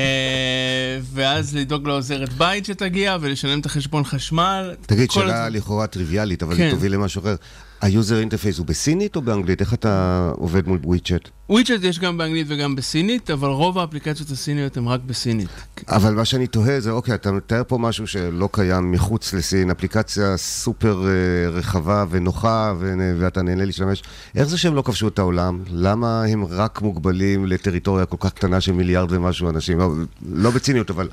[1.13, 4.75] ואז לדאוג לעוזרת בית שתגיע ולשלם את החשבון חשמל.
[4.87, 5.57] תגיד, שאלה הזמן.
[5.59, 6.63] לכאורה טריוויאלית, אבל כן.
[6.63, 7.35] היא תוביל למשהו אחר.
[7.81, 9.61] ה user interface הוא בסינית או באנגלית?
[9.61, 11.29] איך אתה עובד מול וויצ'ט?
[11.51, 15.49] וויצ'ט יש גם באנגלית וגם בסינית, אבל רוב האפליקציות הסיניות הן רק בסינית.
[15.89, 20.37] אבל מה שאני תוהה זה, אוקיי, אתה מתאר פה משהו שלא קיים מחוץ לסין, אפליקציה
[20.37, 24.03] סופר אה, רחבה ונוחה, ו- ואתה נהנה להשתמש.
[24.37, 25.63] איך זה שהם לא כבשו את העולם?
[25.71, 29.79] למה הם רק מוגבלים לטריטוריה כל כך קטנה של מיליארד ומשהו אנשים?
[29.79, 29.93] לא-
[30.33, 31.09] לא בציניות, אבל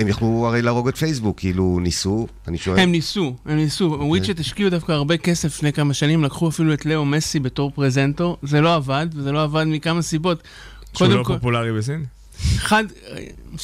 [0.00, 2.78] הם יכלו הרי להרוג את פייסבוק, כאילו ניסו, אני שואל.
[2.78, 3.84] הם ניסו, הם ניסו.
[4.00, 8.36] וויצ'ט השקיעו דווקא הרבה כסף לפני כמה שנים, לקחו אפילו את לאו מסי בתור פרזנטור,
[8.42, 10.42] זה לא עבד, וזה לא עבד מכמה סיבות.
[10.96, 12.04] שהוא לא כל- פופולרי בסין?
[12.56, 12.84] אחד...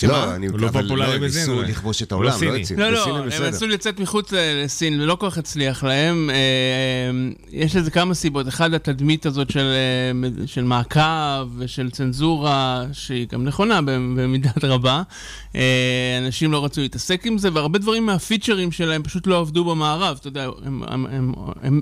[0.02, 0.46] לא, אני...
[0.46, 1.62] הוא לא פופולרי הם בסין, ניסו.
[1.62, 2.30] לכבוש את לא העולם.
[2.42, 2.78] לא את סין.
[2.78, 3.42] לא, לא, הם.
[3.42, 6.30] רצו לצאת מחוץ ל- לסין ולא כל כך הצליח להם.
[6.30, 7.10] אה,
[7.50, 8.48] יש לזה כמה סיבות.
[8.48, 9.72] אחד, התדמית הזאת של,
[10.56, 15.02] אה, מעקב ושל צנזורה, שהיא גם נכונה במידת רבה.
[15.56, 20.16] אה, אנשים לא רצו להתעסק עם זה, והרבה דברים מהפיצ'רים שלהם פשוט לא עבדו במערב.
[20.20, 20.48] אתה יודע,
[21.62, 21.80] הם...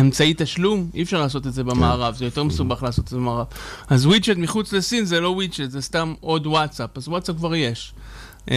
[0.00, 3.46] אמצעי תשלום, אי אפשר לעשות את זה במערב, זה יותר מסובך לעשות את זה במערב.
[3.88, 7.94] אז וויצ'ט מחוץ לסין זה לא וויצ'ט, זה סתם עוד וואטסאפ, אז וואטסאפ כבר יש.
[8.50, 8.56] אה,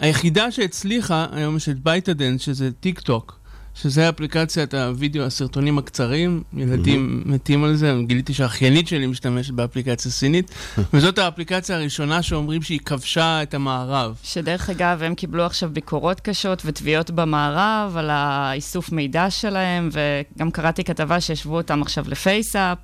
[0.00, 3.38] היחידה שהצליחה היום יש את בייטדנס, שזה טיק טוק,
[3.74, 10.54] שזה אפליקציית הווידאו, הסרטונים הקצרים, ילדים מתים על זה, גיליתי שהאחיינית שלי משתמשת באפליקציה סינית,
[10.92, 14.16] וזאת האפליקציה הראשונה שאומרים שהיא כבשה את המערב.
[14.22, 20.84] שדרך אגב, הם קיבלו עכשיו ביקורות קשות ותביעות במערב על האיסוף מידע שלהם, וגם קראתי
[20.84, 22.78] כתבה שהשוו אותם עכשיו לפייסאפ,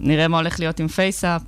[0.00, 1.42] ונראה מה הולך להיות עם פייסאפ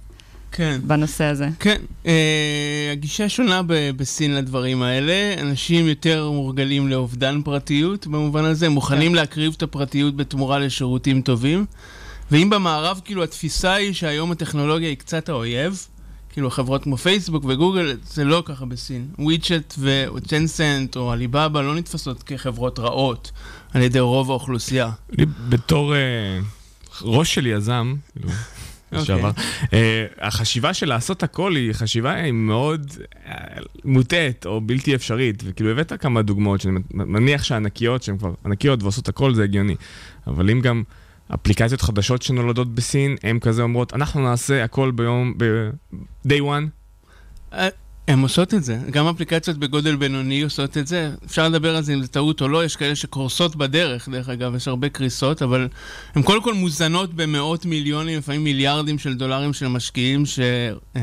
[0.53, 0.81] כן.
[0.85, 1.49] בנושא הזה.
[1.61, 5.35] כן, אה, הגישה שונה ב- בסין לדברים האלה.
[5.41, 11.67] אנשים יותר מורגלים לאובדן פרטיות במובן הזה, הם מוכנים להקריב את הפרטיות בתמורה לשירותים טובים.
[12.31, 15.87] ואם במערב, כאילו, התפיסה היא שהיום הטכנולוגיה היא קצת האויב,
[16.33, 19.07] כאילו חברות כמו פייסבוק וגוגל, זה לא ככה בסין.
[19.19, 19.75] וויצ'ט
[20.15, 23.31] וטנסנט או עליבאבא לא נתפסות כחברות רעות
[23.75, 24.91] על ידי רוב האוכלוסייה.
[25.49, 25.99] בתור אה,
[27.03, 28.29] ראש של יזם, כאילו.
[28.93, 29.31] לשעבר,
[29.73, 32.93] אה, החשיבה של לעשות הכל היא חשיבה היא מאוד
[33.27, 33.35] אה,
[33.85, 39.09] מוטעת או בלתי אפשרית, וכאילו הבאת כמה דוגמאות שאני מניח שהענקיות שהן כבר ענקיות ועושות
[39.09, 39.77] הכל זה הגיוני,
[40.27, 40.83] אבל אם גם
[41.35, 46.65] אפליקציות חדשות שנולדות בסין, הן כזה אומרות, אנחנו נעשה הכל ביום, ב day one,
[47.53, 47.69] אה,
[48.11, 51.11] הן עושות את זה, גם אפליקציות בגודל בינוני עושות את זה.
[51.27, 54.55] אפשר לדבר על זה אם זה טעות או לא, יש כאלה שקורסות בדרך, דרך אגב,
[54.55, 55.69] יש הרבה קריסות, אבל
[56.15, 60.41] הן קודם כל מוזנות במאות מיליונים, לפעמים מיליארדים של דולרים של משקיעים ש...
[60.97, 61.03] אה,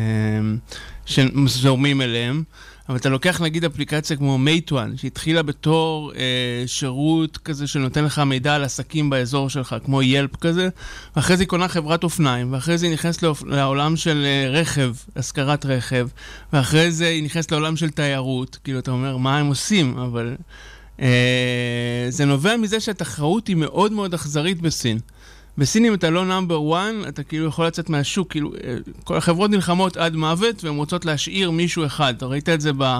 [1.06, 2.44] שזורמים אליהם.
[2.90, 8.56] אבל אתה לוקח נגיד אפליקציה כמו מייטואן, שהתחילה בתור אה, שירות כזה שנותן לך מידע
[8.56, 10.70] על עסקים באזור שלך, כמו ילפ כזה,
[11.16, 13.44] ואחרי זה היא קונה חברת אופניים, ואחרי זה היא נכנסת לאופ...
[13.44, 16.08] לעולם של אה, רכב, השכרת רכב,
[16.54, 19.98] ואחרי זה היא נכנסת לעולם של תיירות, כאילו אתה אומר, מה הם עושים?
[19.98, 20.36] אבל
[21.02, 25.00] אה, זה נובע מזה שהתחרות היא מאוד מאוד אכזרית בסין.
[25.58, 29.52] בסין אם אתה לא נאמבר 1, אתה כאילו יכול לצאת מהשוק, כאילו, אה, כל החברות
[29.52, 32.14] נלחמות עד מוות והן רוצות להשאיר מישהו אחד.
[32.18, 33.00] אתה ראית את זה ב...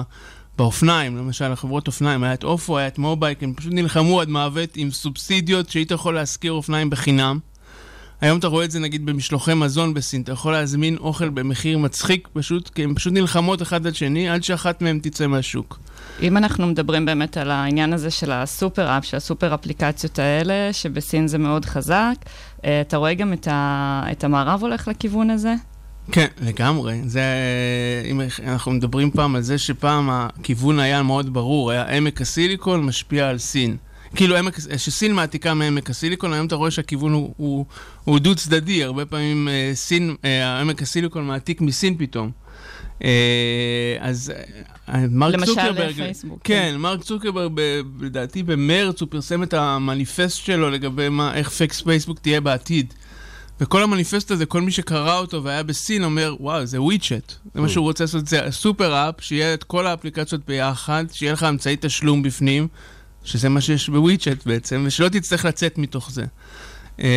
[0.58, 4.68] באופניים, למשל, החברות אופניים, היה את אופו, היה את מובייק, הם פשוט נלחמו עד מוות
[4.76, 7.38] עם סובסידיות שהיית יכול להשכיר אופניים בחינם.
[8.20, 12.28] היום אתה רואה את זה נגיד במשלוחי מזון בסין, אתה יכול להזמין אוכל במחיר מצחיק
[12.32, 15.78] פשוט, כי הן פשוט נלחמות אחד עד שני, עד שאחת מהן תצא מהשוק.
[16.22, 21.28] אם אנחנו מדברים באמת על העניין הזה של הסופר אפ, של הסופר אפליקציות האלה, שבסין
[21.28, 22.14] זה מאוד חזק,
[22.64, 24.02] אה, אתה רואה גם את, ה...
[24.12, 25.54] את המערב הולך לכיוון הזה?
[26.12, 27.00] כן, לגמרי.
[27.04, 27.22] זה,
[28.10, 33.28] אם אנחנו מדברים פעם על זה שפעם הכיוון היה מאוד ברור, היה עמק הסיליקון משפיע
[33.28, 33.76] על סין.
[34.16, 34.36] כאילו,
[34.76, 37.64] שסין מעתיקה מעמק הסיליקון, היום אתה רואה שהכיוון הוא, הוא,
[38.04, 42.30] הוא דו צדדי, הרבה פעמים אה, סין, אה, עמק הסיליקון מעתיק מסין פתאום.
[43.04, 44.32] אה, אז
[45.10, 50.70] מרק למשל, צוקרברג, פייסבוק, כן, מרק צוקרברג, ב- לדעתי במרץ הוא פרסם את המניפסט שלו
[50.70, 52.94] לגבי מה, איך פקס פייסבוק תהיה בעתיד.
[53.60, 57.32] וכל המניפסט הזה, כל מי שקרא אותו והיה בסין אומר, וואו, זה וויצ'ט.
[57.54, 61.42] זה מה שהוא רוצה לעשות, זה סופר אפ, שיהיה את כל האפליקציות ביחד, שיהיה לך
[61.42, 62.68] אמצעי תשלום בפנים,
[63.28, 66.24] שזה מה שיש בוויצ'ט בעצם, ושלא תצטרך לצאת מתוך זה.
[67.02, 67.08] אה,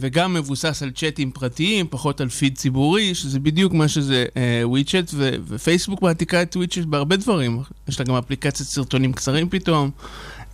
[0.00, 4.24] וגם מבוסס על צ'אטים פרטיים, פחות על פיד ציבורי, שזה בדיוק מה שזה
[4.62, 5.14] וויצ'ט,
[5.48, 7.60] ופייסבוק מעתיקה את וויצ'ט בהרבה דברים.
[7.88, 9.90] יש לה גם אפליקציית סרטונים קצרים פתאום.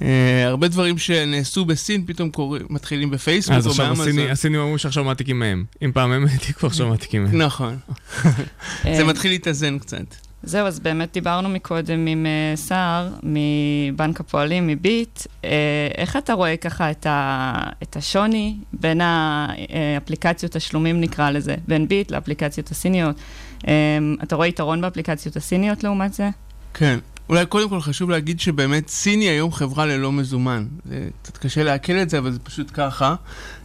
[0.00, 0.04] Uh,
[0.44, 2.56] הרבה דברים שנעשו בסין פתאום קור...
[2.70, 3.92] מתחילים בפייסבוק אז עכשיו.
[3.92, 5.64] הסיני- הסינים אמרו שעכשיו מעתיקים מהם.
[5.84, 7.42] אם פעם הם העתיקו, עכשיו מעתיקים מהם.
[7.42, 7.78] נכון.
[8.96, 10.14] זה מתחיל להתאזן קצת.
[10.46, 15.20] זהו, אז באמת דיברנו מקודם עם אה, סער מבנק הפועלים, מביט.
[15.44, 15.50] אה,
[15.98, 17.52] איך אתה רואה ככה את, ה,
[17.82, 23.16] את השוני בין האפליקציות תשלומים, נקרא לזה, בין ביט לאפליקציות הסיניות?
[23.68, 26.30] אה, אתה רואה יתרון באפליקציות הסיניות לעומת זה?
[26.74, 26.98] כן.
[27.28, 30.66] אולי קודם כל חשוב להגיד שבאמת סיני היום חברה ללא מזומן.
[30.84, 33.14] זה קצת קשה לעכל את זה, אבל זה פשוט ככה.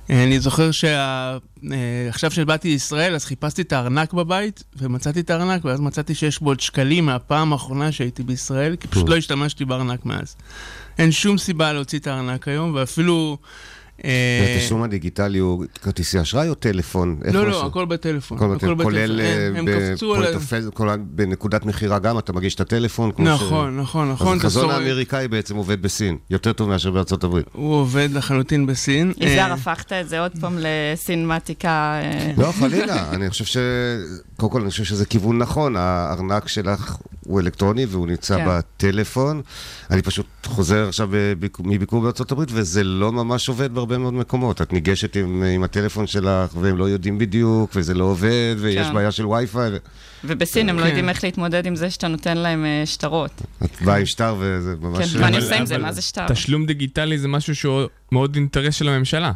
[0.09, 5.79] אה, אני זוכר שעכשיו שבאתי לישראל, אז חיפשתי את הארנק בבית, ומצאתי את הארנק, ואז
[5.79, 10.35] מצאתי שיש בו עוד שקלים מהפעם האחרונה שהייתי בישראל, כי פשוט לא השתמשתי בארנק מאז.
[10.97, 13.37] אין שום סיבה להוציא את הארנק היום, ואפילו
[14.03, 17.19] והתשלום הדיגיטלי הוא כרטיסי אשראי או טלפון?
[17.33, 17.65] לא, לא?
[17.65, 18.37] הכל בטלפון.
[18.37, 18.83] הכל בטלפון.
[18.83, 19.21] כולל.
[20.89, 23.11] אה, בנקודת מכירה גם, אתה מגיש את הטלפון.
[23.17, 24.37] נכון, נכון, נכון.
[24.37, 27.45] אז החזון האמריקאי בעצם עובד בסין, יותר טוב מאשר בארצות הברית.
[27.53, 29.13] הוא עובד לחלוטין בסין.
[29.17, 31.99] יזהר, אה, הפכת את זה עוד פעם לסינמטיקה.
[32.03, 33.57] אה, לא, חלילה, אני חושב ש...
[34.37, 38.45] קודם כל, אני חושב שזה כיוון נכון, הארנק שלך הוא אלקטרוני והוא נמצא כן.
[38.47, 39.41] בטלפון.
[39.91, 41.09] אני פשוט חוזר עכשיו
[41.59, 44.61] מביקור בארצות הברית, וזה לא ממש עובד בהרבה מאוד מקומות.
[44.61, 48.93] את ניגשת עם, עם הטלפון שלך, והם לא יודעים בדיוק, וזה לא עובד, ויש כן.
[48.93, 49.71] בעיה של וי-פיי,
[50.23, 50.87] ובסין הם לא כן.
[50.87, 53.41] יודעים איך להתמודד עם זה שאתה נותן להם אה, שטרות.
[53.61, 55.13] ואת באה עם שטר, וזה ממש...
[55.13, 55.77] כן, מה אני עושה עם זה?
[55.77, 56.27] מה זה שטר?
[56.27, 59.31] תשלום דיגיטלי זה משהו שהוא מאוד אינטרס של הממשלה.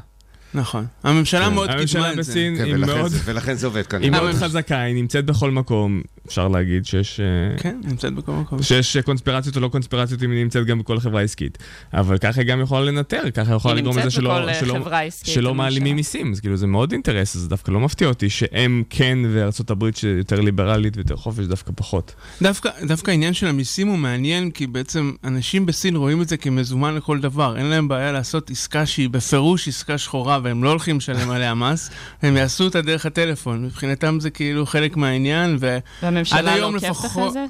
[0.53, 0.85] נכון.
[1.03, 1.53] הממשלה כן.
[1.53, 2.21] מאוד קידמה הממשלה את זה.
[2.31, 3.11] בסין כן, היא ולכן מאוד...
[3.11, 4.09] זה- ולכן זה עובד היא כנראה.
[4.11, 6.01] מאוד אבל- חזקה, היא נמצאת בכל מקום.
[6.27, 7.19] אפשר להגיד שיש...
[7.19, 8.63] אה, כן, נמצאת בכל מקום.
[8.63, 11.57] שיש קונספירציות או לא קונספירציות אם היא נמצאת גם בכל חברה עסקית.
[11.93, 14.73] אבל ככה היא גם יכולה לנטר, ככה היא יכולה היא לגרום לזה שלא, אה, שלא,
[14.73, 15.33] חברה עסקית.
[15.33, 15.63] שלא הממשלה.
[15.63, 19.69] מעלימים מיסים, אז כאילו זה מאוד אינטרס, זה דווקא לא מפתיע אותי שהם כן וארצות
[19.69, 22.15] הברית שיותר ליברלית ויותר חופש דווקא פחות.
[22.41, 26.95] דווקא, דווקא העניין של המיסים הוא מעניין, כי בעצם אנשים בסין רואים את זה כמזומן
[26.95, 27.57] לכל דבר.
[27.57, 31.89] אין להם בעיה לעשות עסקה שהיא בפירוש עסקה שחורה, והם לא הולכים לשלם עליה מס,
[32.21, 33.65] הם יעשו אותה דרך הטלפון.
[33.65, 35.77] מבחינתם זה כאילו חלק מהעניין, ו...
[36.03, 37.45] והממשלה לא עוקבת לפחות- אחרי זה?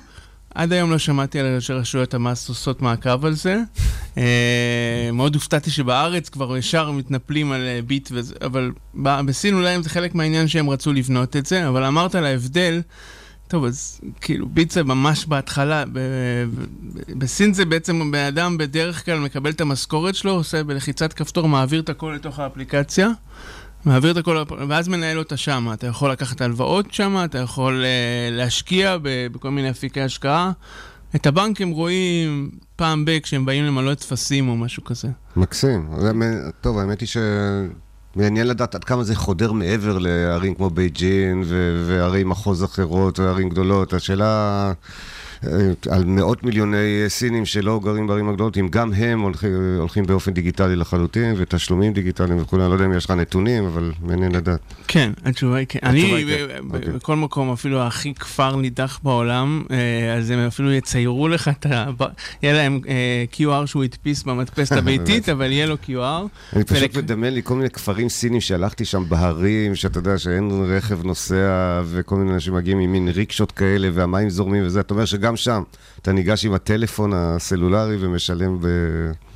[0.56, 3.58] עד היום לא שמעתי על שרשויות המס עושות מעקב על זה.
[4.18, 4.24] אה,
[5.14, 10.16] מאוד הופתעתי שבארץ כבר ישר מתנפלים על אה, ביט וזה, אבל בסין אולי זה חלק
[10.16, 12.82] מהעניין שהם רצו לבנות את זה, אבל אמרת על ההבדל,
[13.54, 15.84] טוב, אז כאילו ביט זה ממש בהתחלה,
[17.18, 21.82] בסין זה בעצם בן אדם בדרך כלל מקבל את המשכורת שלו, עושה בלחיצת כפתור, מעביר
[21.82, 23.10] את הכל לתוך האפליקציה.
[23.86, 25.74] מעביר את הכל, ואז מנהל אותה שמה.
[25.74, 30.52] אתה יכול לקחת הלוואות שמה, אתה יכול uh, להשקיע בכל מיני אפיקי השקעה.
[31.16, 35.08] את הבנק הם רואים פעם ב- כשהם באים למלא טפסים או משהו כזה.
[35.36, 35.90] מקסים.
[36.62, 37.18] טוב, האמת היא ש...
[38.16, 43.50] מעניין לדעת עד כמה זה חודר מעבר לערים כמו בייג'ין ו- וערי מחוז אחרות וערים
[43.50, 43.94] גדולות.
[43.94, 44.74] השאלה
[45.90, 50.76] על מאות מיליוני סינים שלא גרים בערים הגדולות, אם גם הם הולכים, הולכים באופן דיגיטלי
[50.76, 54.60] לחלוטין ותשלומים דיגיטליים וכולי, אני לא יודע אם יש לך נתונים, אבל מעניין לדעת.
[54.88, 55.80] כן, התשובה היא כן.
[55.84, 56.94] אני, כן, אוקיי.
[56.94, 61.86] בכל מקום, אפילו הכי כפר נידח בעולם, אה, אז הם אפילו יציירו לך את ה...
[62.44, 66.56] יהיה להם אה, QR שהוא הדפיס במדפסת הביתית, אבל יהיה לו QR.
[66.56, 71.06] אני פשוט מדמיין לי כל מיני כפרים סינים שהלכתי שם בהרים, שאתה יודע שאין רכב
[71.06, 75.33] נוסע, וכל מיני אנשים מגיעים עם מין ריקשות כאלה, והמים זורמים וזה, אתה אומר שגם
[75.38, 75.64] שם
[76.02, 78.68] אתה ניגש עם הטלפון הסלולרי ומשלם ב...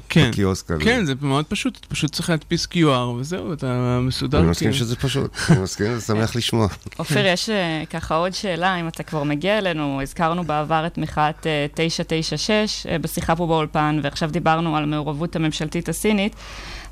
[0.09, 0.83] כן, בקיוסק הזה.
[0.83, 4.39] כן, זה מאוד פשוט, אתה פשוט צריך להדפיס QR וזהו, אתה מסודר.
[4.39, 4.73] אני מסכים.
[4.73, 6.67] שזה פשוט, אני מסכים, אני שמח לשמוע.
[6.99, 11.47] אופיר, יש אה, ככה עוד שאלה, אם אתה כבר מגיע אלינו, הזכרנו בעבר את מחאת
[11.47, 16.35] אה, 996 אה, בשיחה פה באולפן, ועכשיו דיברנו על המעורבות הממשלתית הסינית.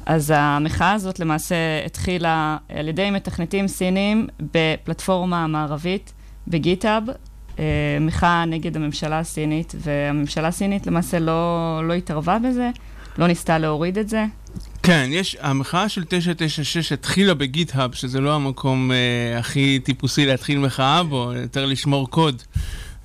[0.06, 6.14] אז המחאה הזאת למעשה התחילה על ידי מתכנתים סינים בפלטפורמה המערבית,
[6.48, 7.16] בגיטאב, אה,
[8.02, 12.70] מחאה נגד הממשלה הסינית, והממשלה הסינית למעשה לא, לא התערבה בזה,
[13.18, 14.26] לא ניסתה להוריד את זה.
[14.84, 21.04] כן, יש, המחאה של 996 התחילה בגיט-האב, שזה לא המקום אה, הכי טיפוסי להתחיל מחאה
[21.04, 22.42] בו, יותר לשמור קוד.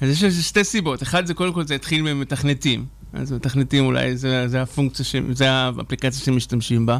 [0.00, 1.02] אז יש לזה שתי סיבות.
[1.02, 2.84] אחד זה קודם כל זה התחיל ממתכנתים.
[3.12, 6.98] אז מתכנתים אולי, זה, זה הפונקציה, ש, זה האפליקציה שמשתמשים בה.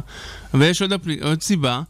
[0.53, 1.81] ויש עוד, אפל, עוד סיבה.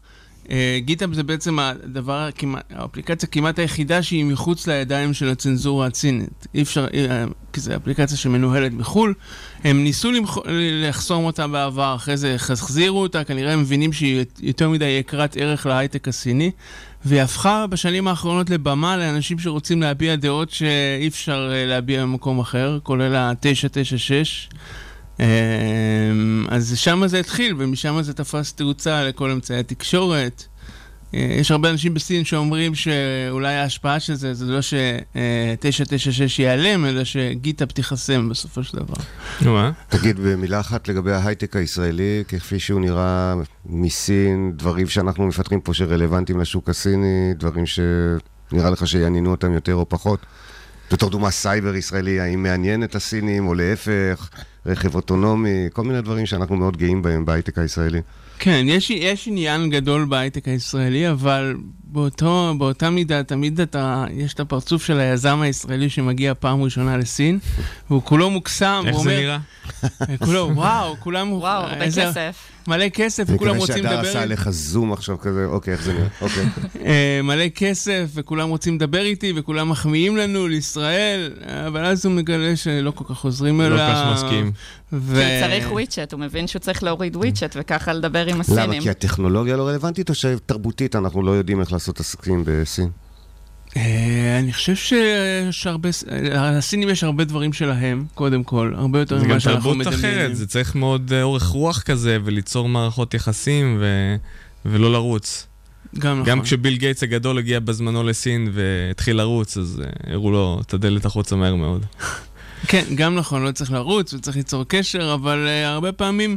[0.50, 2.28] אה, גיטאב זה בעצם הדבר,
[2.70, 6.46] האפליקציה כמעט היחידה שהיא מחוץ לידיים של הצנזורה הצינית.
[6.54, 9.14] אי אפשר, אה, כי זו אפליקציה שמנוהלת בחו"ל.
[9.64, 10.10] הם ניסו.
[10.82, 15.66] לחסום אותה בעבר, אחרי זה החזירו אותה, כנראה הם מבינים שהיא יותר מדי יקרת ערך
[15.66, 16.50] להייטק הסיני,
[17.04, 22.78] והיא הפכה בשנים האחרונות לבמה לאנשים שרוצים להביע דעות שאי אפשר אה, להביע במקום אחר,
[22.82, 24.54] כולל ה-996.
[26.48, 30.44] אז שם זה התחיל, ומשם זה תפס תאוצה לכל אמצעי התקשורת.
[31.14, 37.04] אה, יש הרבה אנשים בסין שאומרים שאולי ההשפעה של זה, זה לא ש-996 ייעלם, אלא
[37.04, 38.94] שגיטאפ תיחסם בסופו של דבר.
[39.40, 39.58] נו?
[39.88, 43.34] תגיד במילה אחת לגבי ההייטק הישראלי, כפי שהוא נראה
[43.66, 49.88] מסין, דברים שאנחנו מפתחים פה שרלוונטיים לשוק הסיני, דברים שנראה לך שיעניינו אותם יותר או
[49.88, 50.20] פחות.
[50.92, 54.28] בתור דוגמה סייבר ישראלי, האם מעניין את הסינים או להפך,
[54.66, 58.00] רכב אוטונומי, כל מיני דברים שאנחנו מאוד גאים בהם בהייטק הישראלי.
[58.38, 61.56] כן, יש, יש עניין גדול בהייטק הישראלי, אבל
[61.92, 67.38] באותו, באותה מידה, תמיד אתה, יש את הפרצוף של היזם הישראלי שמגיע פעם ראשונה לסין,
[67.90, 69.38] והוא כולו מוקסם, איך הוא זה אומר, נראה?
[70.24, 72.48] כולו, וואו, כולם, וואו, הרבה איזה- כסף.
[72.68, 75.82] מלא כסף, אני וכולם מקווה רוצים שהדר לדבר, עשה עליך זום עכשיו כזה, אוקיי, איך
[75.82, 76.06] זה נראה?
[76.20, 76.44] אוקיי.
[76.86, 81.32] אה, מלא כסף, וכולם רוצים לדבר איתי, וכולם מחמיאים לנו, לישראל,
[81.66, 83.76] אבל אז הוא מגלה שלא כל כך עוזרים לא אליו.
[83.78, 84.52] כל כך מסכים.
[84.92, 85.14] ו...
[85.14, 88.40] כי הוא צריך וויצ'ט, הוא מבין שהוא צריך להוריד וויצ'ט וככה לדבר עם למה?
[88.40, 88.82] הסינים.
[88.82, 92.88] כי הטכנולוגיה לא רלוונטית או שתרבותית אנחנו לא יודעים איך לעשות עסקים בסין?
[93.76, 99.18] אה, אני חושב שיש הרבה, אה, לסינים יש הרבה דברים שלהם, קודם כל, הרבה יותר
[99.18, 100.04] זה גם ממה שאנחנו תרבות מדמיינים.
[100.04, 104.16] אחרת, זה צריך מאוד אה, אורך רוח כזה, וליצור מערכות יחסים, ו...
[104.64, 105.46] ולא לרוץ.
[105.98, 106.30] גם נכון.
[106.30, 111.36] גם כשביל גייטס הגדול הגיע בזמנו לסין והתחיל לרוץ, אז הראו לו את הדלת החוצה
[111.36, 111.86] מהר מאוד.
[112.68, 116.36] כן, גם נכון, לא צריך לרוץ וצריך ליצור קשר, אבל אה, הרבה פעמים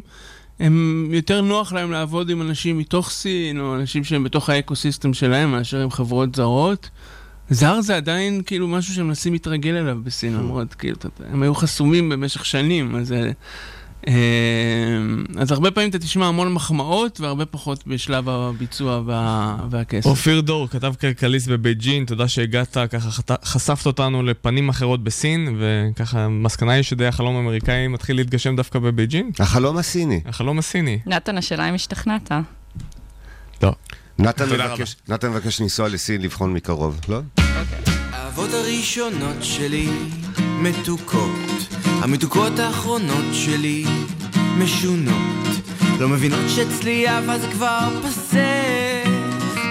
[0.60, 5.52] הם יותר נוח להם לעבוד עם אנשים מתוך סין, או אנשים שהם בתוך האקו-סיסטם שלהם,
[5.52, 6.89] מאשר עם חברות זרות.
[7.50, 10.98] זר זה עדיין כאילו משהו שהם מנסים להתרגל אליו בסין, למרות, כאילו,
[11.32, 13.13] הם היו חסומים במשך שנים, אז...
[14.08, 14.13] אה,
[15.41, 20.06] אז הרבה פעמים אתה תשמע המון מחמאות, והרבה פחות בשלב הביצוע וה, והכסף.
[20.06, 23.10] אופיר דור, כתב כלכליסט בבייג'ין, תודה שהגעת, ככה
[23.46, 29.32] חשפת אותנו לפנים אחרות בסין, וככה המסקנה היא שדי החלום האמריקאי מתחיל להתגשם דווקא בבייג'ין.
[29.39, 30.22] החלום הסיני.
[30.26, 31.00] החלום הסיני.
[31.06, 32.32] נתן, השאלה אם השתכנעת.
[34.20, 37.20] נתן תודה מבקש- נתן מבקש לנסוע לסין לבחון מקרוב, לא?
[38.12, 39.88] האהבות הראשונות שלי
[40.62, 41.32] מתוקות,
[42.06, 43.86] המתוקות האחרונות שלי
[44.58, 45.48] משונות.
[46.00, 49.04] לא מבינות שאצלי אהבה זה כבר פסה,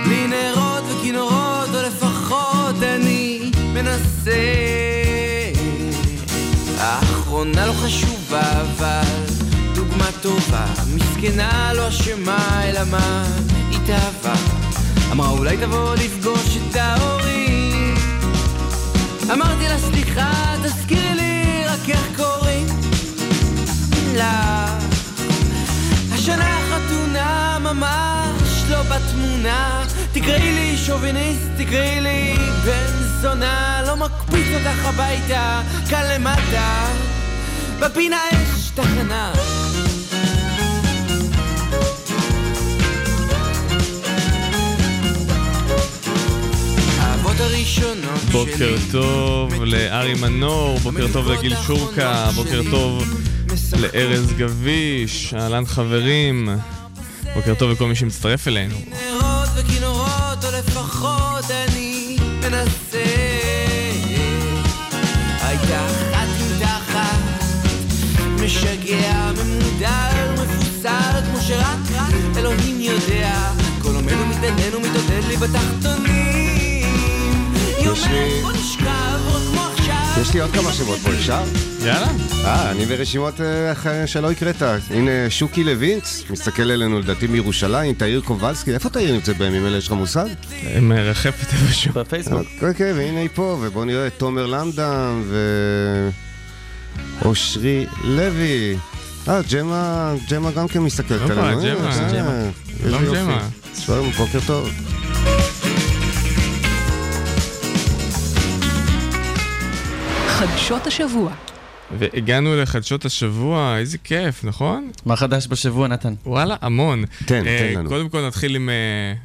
[0.05, 4.33] בלי נרות וכינורות, או לפחות אני מנסה.
[6.79, 9.25] האחרונה לא חשובה, אבל
[9.75, 13.25] דוגמה טובה, מסכנה לא אשמה, אלא מה
[13.71, 14.35] התאהבה.
[15.13, 17.95] אמרה אולי תבוא לפגוש את ההורים
[19.33, 21.34] אמרתי לה סליחה, תזכירי לי
[21.89, 22.67] איך קוראים
[24.17, 24.67] לה?
[26.13, 29.85] השנה החתונה ממש לא בתמונה.
[30.13, 33.83] תקראי לי שוביניסט, תקראי לי בן זונה.
[33.87, 36.87] לא מקפיץ אותך הביתה, כאן למטה.
[37.81, 39.33] בפינה יש תחנה
[48.33, 53.05] בוקר טוב לארי מנור, בוקר טוב לגיל שורקה, בוקר טוב
[53.79, 56.49] לארז גביש, אהלן חברים,
[57.35, 58.75] בוקר טוב לכל מי שמצטרף אלינו.
[58.91, 63.05] נרות וכינורות, או לפחות אני מנסה.
[65.41, 67.45] הייתה אחת עם תחת,
[68.45, 73.51] משגע, ממודר, מפוסל, כמו שרק רק אלוהים יודע.
[73.83, 76.14] כל עומד ומתעניין ומתעודד לי בתחתונים.
[80.21, 81.43] יש לי עוד כמה שמות פה, אפשר?
[81.81, 82.09] יאללה.
[82.45, 84.63] אה, אני ברשימות אה, שלא הקראת.
[84.91, 89.87] הנה, שוקי לוינץ, מסתכל אלינו לדעתי מירושלים, תאיר קובלסקי, איפה תאיר נמצאת בימים אלה, יש
[89.87, 90.27] לך מושג?
[90.81, 91.93] מרחפת איפשהו.
[91.93, 92.47] בפייסבוק.
[92.63, 95.39] אוקיי, והנה היא פה, ובואו נראה את תומר למדם ו...
[97.25, 98.77] אושרי לוי.
[99.29, 101.61] אה, ג'מה, ג'מה גם כן מסתכלת עלינו.
[101.63, 102.31] ג'מה, אה, ג'מה.
[102.31, 102.51] אה,
[102.83, 103.33] שלום, איזה יופי.
[103.87, 104.11] ג'מה.
[104.19, 104.94] בוקר טוב.
[110.47, 111.33] חדשות השבוע.
[111.99, 114.91] והגענו לחדשות השבוע, איזה כיף, נכון?
[115.07, 116.15] מה חדש בשבוע, נתן?
[116.27, 117.05] וואלה, המון.
[117.27, 117.89] תן, אה, תן לנו.
[117.89, 118.75] קודם כל נתחיל עם אה,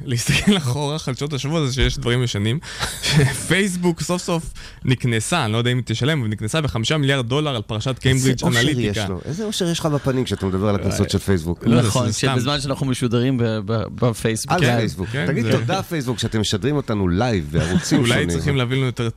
[0.04, 2.58] להסתכל אחורה, חדשות השבוע זה שיש דברים ישנים.
[3.48, 4.52] פייסבוק סוף סוף
[4.84, 8.44] נקנסה, אני לא יודע אם היא תשלם, אבל נקנסה בחמישה מיליארד דולר על פרשת קיימברידג'
[8.44, 9.08] איזה אושר יש אנליטיקה.
[9.08, 11.66] לו, איזה אושר יש לך בפנים כשאתה מדבר על הקנסות של פייסבוק.
[11.66, 12.12] לא, נכון.
[12.12, 13.40] שבזמן שאנחנו משודרים
[13.94, 14.52] בפייסבוק.
[14.52, 15.08] על כן, פייסבוק.
[15.12, 18.12] כן, תגיד תודה פייסבוק שאתם משדרים אותנו לייב בערוצים שונים.
[18.12, 19.08] אולי צריכים להביא לנו יותר...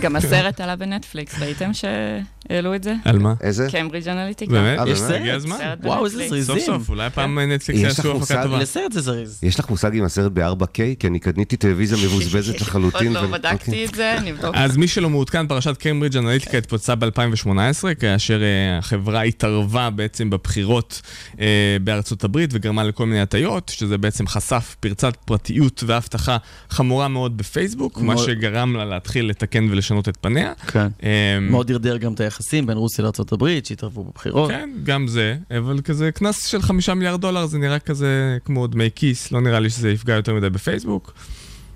[0.00, 2.94] גם הסרט עלה בנטפליקס, ראיתם שהעלו את זה?
[3.04, 3.34] על מה?
[3.40, 3.66] איזה?
[3.70, 4.52] קיימברידג' אנליטיקה.
[4.52, 4.78] באמת?
[4.78, 5.20] אה, יש באמת?
[5.20, 5.56] הגיע הזמן.
[5.58, 6.46] סרט וואו, איזה בנטפליקס.
[6.46, 6.74] סוף זריזים.
[6.74, 8.42] סוף, אולי פעם נטפליקס יש יעשו הפקה?
[8.42, 8.58] טובה.
[8.58, 9.40] לסרט זה זריז.
[9.42, 10.78] יש לך מושג אם הסרט ב-4K?
[10.98, 13.16] כי אני קניתי טלוויזיה מבוזבזת לחלוטין.
[13.16, 13.84] עוד לא בדקתי אוקיי.
[13.84, 14.54] את זה, נבדוק.
[14.54, 21.02] אז מי שלא מעודכן, פרשת קיימברידג' אנליטיקה התפוצצה ב-2018, כאשר אה, החברה התערבה בעצם בבחירות
[21.40, 26.36] אה, בארצות הברית וגרמה לכל מיני הטיות, שזה בעצם חשף פרצת פרטיות ואבטחה
[26.70, 28.18] חמורה מאוד בפייסבוק, מה.
[28.18, 30.52] שגרם לה להתחיל לתקן ולשנות את פניה.
[30.66, 30.86] כן.
[31.02, 34.50] אה, מאוד דרדר גם את היחסים בין רוסיה לארה"ב, שהתערבו בבחירות.
[34.50, 38.88] כן, גם זה, אבל כזה קנס של חמישה מיליארד דולר זה נראה כזה כמו דמי
[38.94, 41.12] כיס, לא נראה לי שזה יפגע יותר מדי בפייסבוק.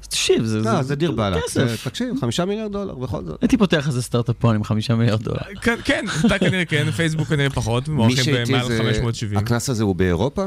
[0.00, 0.58] תקשיב, זה...
[0.60, 1.42] לא, זה דיר באלק.
[1.44, 1.88] כסף.
[1.88, 3.42] תקשיב, חמישה מיליארד דולר, בכל זאת.
[3.42, 5.40] הייתי פותח איזה סטארט-אפ פה עם חמישה מיליארד דולר.
[5.62, 9.38] כן, כן, אתה כנראה כן, פייסבוק כנראה פחות, שהטיל במעל זה- 570.
[9.38, 10.46] הקנס הזה הוא באירופה?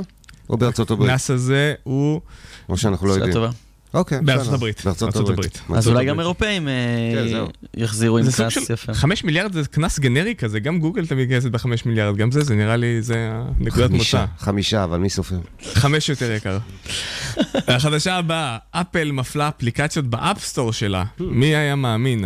[0.50, 1.10] או בארצות הברית?
[1.10, 2.22] הקנס הזה הוא
[2.70, 3.52] או שאנחנו לא שאלה יודעים.
[3.94, 4.56] אוקיי, בארצות בסדר.
[4.56, 4.82] הברית.
[4.86, 5.56] בארצות בארצות הברית.
[5.56, 6.20] אז בארצות אולי גם.
[6.20, 6.74] אירופאים אה,
[7.14, 7.80] כן.
[7.82, 8.94] יחזירו עם קנס יפה.
[8.94, 12.56] 5 מיליארד זה קנס גנרי כזה, גם גוגל תמיד נקנסת ב-5 מיליארד, גם זה, זה
[12.56, 13.32] נראה לי, זה
[13.70, 14.26] חמישה, מוצא.
[14.38, 15.40] חמישה, אבל מי סופר?
[15.74, 16.58] חמש יותר יקר.
[17.76, 21.04] החדשה הבאה, אפל מפלה אפליקציות באפסטור שלה.
[21.20, 22.26] מי היה מאמין?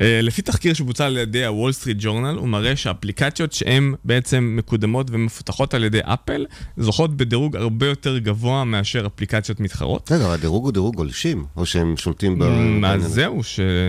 [0.00, 5.06] אה, לפי תחקיר שבוצע על ידי הוול סטריט ג'ורנל, הוא מראה שהאפליקציות שהן בעצם מקודמות
[5.10, 10.12] ומפותחות על ידי אפל, זוכות בדירוג הרבה יותר גבוה מאשר אפליקציות מתחרות.
[10.12, 12.42] אבל הדירוג הוא דירוג גולשים, או שהם שולטים ב...
[12.42, 13.00] אז בעניין?
[13.00, 13.40] זהו.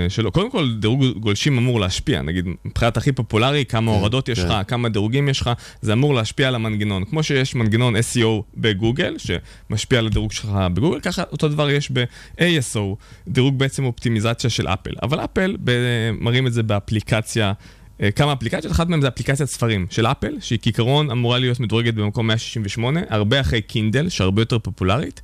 [0.09, 0.29] שלא.
[0.29, 2.21] קודם כל, דירוג גולשים אמור להשפיע.
[2.21, 4.47] נגיד, מבחינת הכי פופולרי, כמה הורדות יש כן.
[4.47, 5.49] לך, כמה דירוגים יש לך,
[5.81, 7.05] זה אמור להשפיע על המנגנון.
[7.05, 12.79] כמו שיש מנגנון SEO בגוגל, שמשפיע על הדירוג שלך בגוגל, ככה אותו דבר יש ב-ASO,
[13.27, 14.91] דירוג בעצם אופטימיזציה של אפל.
[15.03, 17.53] אבל אפל ב- מראים את זה באפליקציה.
[18.01, 21.93] אה, כמה אפליקציות, אחת מהן זה אפליקציית ספרים של אפל, שהיא כעיקרון אמורה להיות מדורגת
[21.93, 25.21] במקום 168, הרבה אחרי קינדל, שהרבה יותר פופולרית,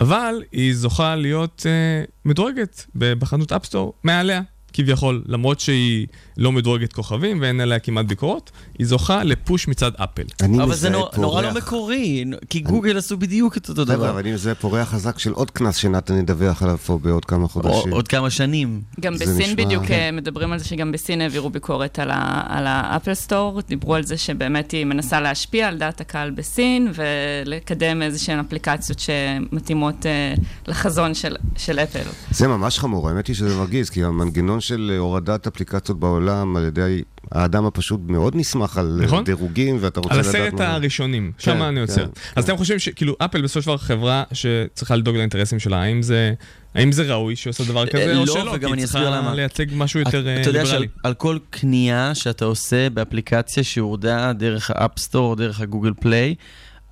[0.00, 4.40] אבל היא זוכה להיות אה, מדורגת בחנות אפסטור מעליה,
[4.72, 6.06] כביכול, למרות שהיא
[6.38, 10.22] לא מדורגת כוכבים ואין עליה כמעט ביקורות, היא זוכה ל push מצד אפל.
[10.42, 11.54] אני אבל זה נור- נורא לא.
[11.54, 14.10] מקורי, כי גוגל עשו בדיוק את אותו דבר.
[14.10, 17.48] אבל אני מזהה פורח חזק של עוד קנס שנתן ידווח עליו פה בעוד כמה או-
[17.48, 17.92] חודשים.
[17.92, 18.80] עוד כמה שנים.
[19.00, 19.94] גם בסין נשמע- בדיוק כן.
[19.94, 24.02] אה, מדברים על זה שגם בסין העבירו ביקורת על ה- על האפל סטור, דיברו על
[24.02, 30.34] זה שבאמת היא מנסה להשפיע על דעת הקהל בסין ולקדם איזה שהן אפליקציות שמתאימות אה,
[30.68, 32.02] לחזון של- של אפל.
[32.30, 37.02] זה ממש חמור, האמת היא שזה מרגיז, כי המנגנון של הורדת אפליקציות בעולם על ידי
[37.32, 39.24] האדם הפשוט מאוד נסמך על נכון.
[39.24, 40.34] דירוגים, ואתה רוצה על לדעת...
[40.34, 41.94] עשרת מה- הראשונים, כן, שם אני עוצר.
[42.06, 42.50] כן, אז כן.
[42.50, 46.32] אתם חושבים שכאילו אפל בסופו של דבר חברה שצריכה לדאוג לאינטרסים שלה, האם זה...
[46.74, 48.50] האם זה ראוי שעושה דבר כזה, לא, או שלא?
[48.50, 49.34] וגם כי אני היא צריכה למה.
[49.34, 50.88] לייצג משהו יותר אה, אתה יודע שעל ליברלי.
[51.04, 56.34] על כל קנייה שאתה עושה באפליקציה שהורדה דרך האפסטור או דרך הגוגל פליי,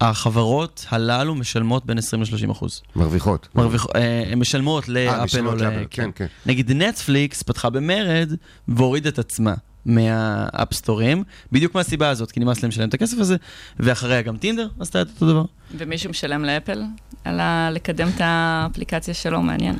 [0.01, 2.83] החברות הללו משלמות בין 20 ל-30 אחוז.
[2.97, 3.49] מרוויחות.
[3.55, 5.85] מרוויח- אה, הן משלמות לאפל או ל...
[5.91, 6.27] כן, כן.
[6.47, 8.33] נגיד נטפליקס פתחה במרד
[8.69, 9.55] והורידה את עצמה
[9.87, 13.37] מהאפסטורים, בדיוק מהסיבה הזאת, כי נמאס להם לשלם את הכסף הזה,
[13.81, 15.45] ואחריה גם טינדר עשתה את אותו דבר.
[15.79, 16.83] ומישהו משלם לאפל
[17.25, 17.41] על
[17.73, 19.77] לקדם את האפליקציה שלו, מעניין.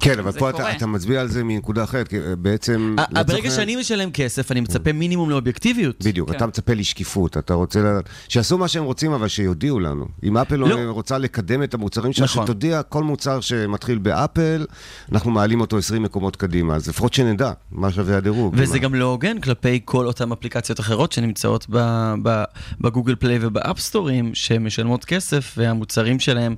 [0.00, 0.50] כן, אבל פה.
[0.50, 2.96] אתה, אתה מצביע על זה מנקודה אחרת, כי אה, בעצם...
[2.98, 6.04] ה- לצורך ברגע העניין- שאני משלם כסף, אני מצפה מינימום לאובייקטיביות.
[6.04, 6.36] בדיוק, כן.
[6.36, 10.06] אתה מצפה לשקיפות, אתה רוצה לדעת, שיעשו מה שהם רוצים, אבל שיודיעו לנו.
[10.22, 10.68] אם אפל לא.
[10.68, 10.90] לא.
[10.90, 12.44] רוצה לקדם את המוצרים שלה, נכון.
[12.44, 14.66] שתודיע, כל מוצר שמתחיל באפל,
[15.12, 18.54] אנחנו מעלים אותו 20 מקומות קדימה, אז לפחות שנדע מה שווה הדירוג.
[18.58, 22.44] וזה מה- גם לא הוגן כלפי כל אותן אפליקציות אחרות שנמצאות ב- ב-
[22.80, 26.54] בגוגל פליי ובאפסטורים, שמשלמות כסף והמוצרים שלהם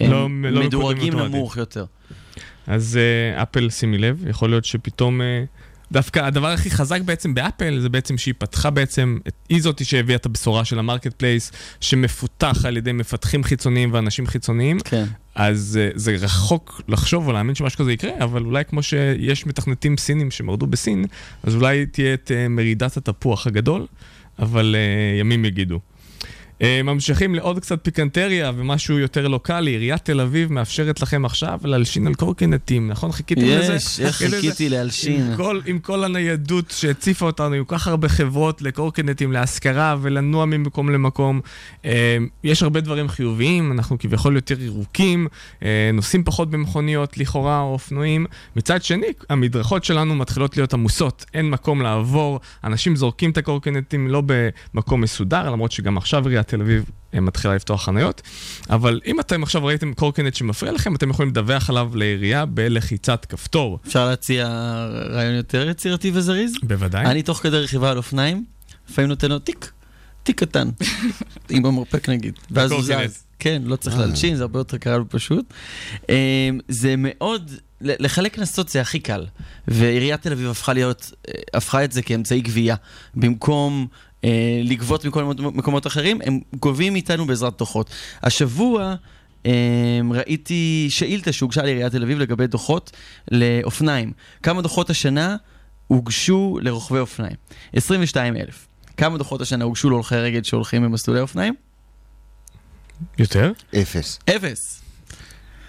[0.00, 1.84] הם לא- לא מדורגים נמוך יותר.
[2.66, 5.20] אז אה, אפל, שימי לב, יכול להיות שפתאום...
[5.20, 5.44] אה,
[5.92, 10.26] דווקא הדבר הכי חזק בעצם באפל זה בעצם שהיא פתחה בעצם, היא זאתי שהביאה את
[10.26, 15.04] הבשורה של ה marketplace שמפותח על ידי מפתחים חיצוניים ואנשים חיצוניים, כן.
[15.34, 19.96] אז אה, זה רחוק לחשוב או להאמין שמשהו כזה יקרה, אבל אולי כמו שיש מתכנתים
[19.96, 21.04] סינים שמרדו בסין,
[21.42, 23.86] אז אולי תהיה את אה, מרידת התפוח הגדול,
[24.38, 25.80] אבל אה, ימים יגידו.
[26.62, 29.70] אה, ממשיכים לעוד קצת פיקנטריה ומשהו יותר לוקאלי.
[29.70, 33.12] עיריית תל אביב מאפשרת לכם עכשיו להלשין על קורקינטים, נכון?
[33.12, 33.74] חיכיתם לזה?
[33.74, 34.36] יש, איך לזה?
[34.36, 35.30] חיכיתי להלשין.
[35.30, 40.44] עם כל, עם כל הניידות שהציפה אותנו, עם כל כך הרבה חברות לקורקינטים להשכרה ולנוע
[40.44, 41.40] ממקום למקום.
[41.84, 45.26] אה, יש הרבה דברים חיוביים, אנחנו כביכול יותר ירוקים,
[45.62, 48.26] אה, נוסעים פחות במכוניות לכאורה או אופנועים.
[48.56, 54.22] מצד שני, המדרכות שלנו מתחילות להיות עמוסות, אין מקום לעבור, אנשים זורקים את הקורקינטים לא
[54.26, 56.84] במקום מסודר, למרות שגם עכשיו עיריית תל אביב
[57.14, 58.22] אה, מתחילה לפתוח חניות.
[58.70, 63.78] אבל אם אתם עכשיו ראיתם קורקינט שמפריע לכם, אתם יכולים לדווח עליו לעירייה בלחיצת כפתור.
[63.86, 64.48] אפשר להציע
[65.10, 66.54] רעיון יותר יצירתי וזריז?
[66.62, 67.06] בוודאי.
[67.06, 68.44] אני תוך כדי רכיבה על אופניים,
[68.88, 69.72] לפעמים נותן לו טיק,
[70.22, 70.68] טיק קטן,
[71.50, 72.82] עם המרפק נגיד, ואז הוא.
[72.82, 73.24] זז.
[73.40, 75.54] כן, לא צריך להלשין, זה הרבה יותר קל ופשוט.
[76.08, 76.14] אמ,
[76.68, 79.26] זה מאוד, לחלק קנסות זה הכי קל,
[79.68, 82.76] ועיריית תל אביב הפכה להיות, אה, הפכה את זה כאמצעי גבייה.
[83.14, 83.86] במקום
[84.24, 87.90] אה, לגבות מכל מקומות אחרים, הם גובים מאיתנו בעזרת דוחות.
[88.22, 88.94] השבוע...
[89.40, 92.90] Um, ראיתי שאילתה שהוגשה לעיריית תל אביב לגבי דוחות
[93.30, 94.12] לאופניים.
[94.42, 95.36] כמה דוחות השנה
[95.86, 97.36] הוגשו לרוכבי אופניים?
[97.72, 98.66] 22 אלף.
[98.96, 101.54] כמה דוחות השנה הוגשו להולכי רגל שהולכים במסלולי אופניים?
[103.18, 103.52] יותר?
[103.82, 104.18] אפס.
[104.36, 104.82] אפס.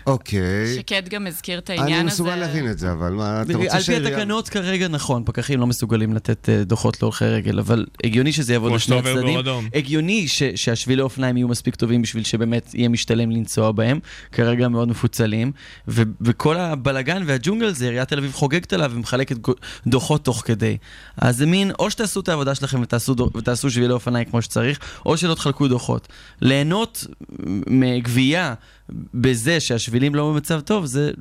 [0.07, 0.75] אוקיי.
[0.75, 1.99] שקד גם הזכיר את העניין הזה.
[1.99, 4.17] אני מסוגל להבין את זה, אבל מה, אתה על רוצה פי שהעירייה...
[4.17, 8.71] התקנות כרגע, נכון, פקחים לא מסוגלים לתת אה, דוחות להולכי רגל, אבל הגיוני שזה יעבוד
[8.71, 9.39] לשני הצדדים.
[9.73, 13.99] הגיוני ש- שהשבילי אופניים יהיו מספיק טובים בשביל שבאמת יהיה משתלם לנסוע בהם,
[14.31, 15.51] כרגע מאוד מפוצלים,
[16.21, 19.35] וכל הבלגן והג'ונגל זה עיריית תל אביב חוגגת עליו ומחלקת
[19.87, 20.77] דוחות תוך כדי.
[21.17, 25.35] אז זה מין, או שתעשו את העבודה שלכם ותעשו, שבילי אופניים כמו שצריך, או שלא
[25.35, 26.07] תחלקו דוחות.
[26.41, 27.05] ליהנות
[27.67, 28.53] מגבייה
[29.13, 31.11] בזה שהשבילים לא במצב טוב, זה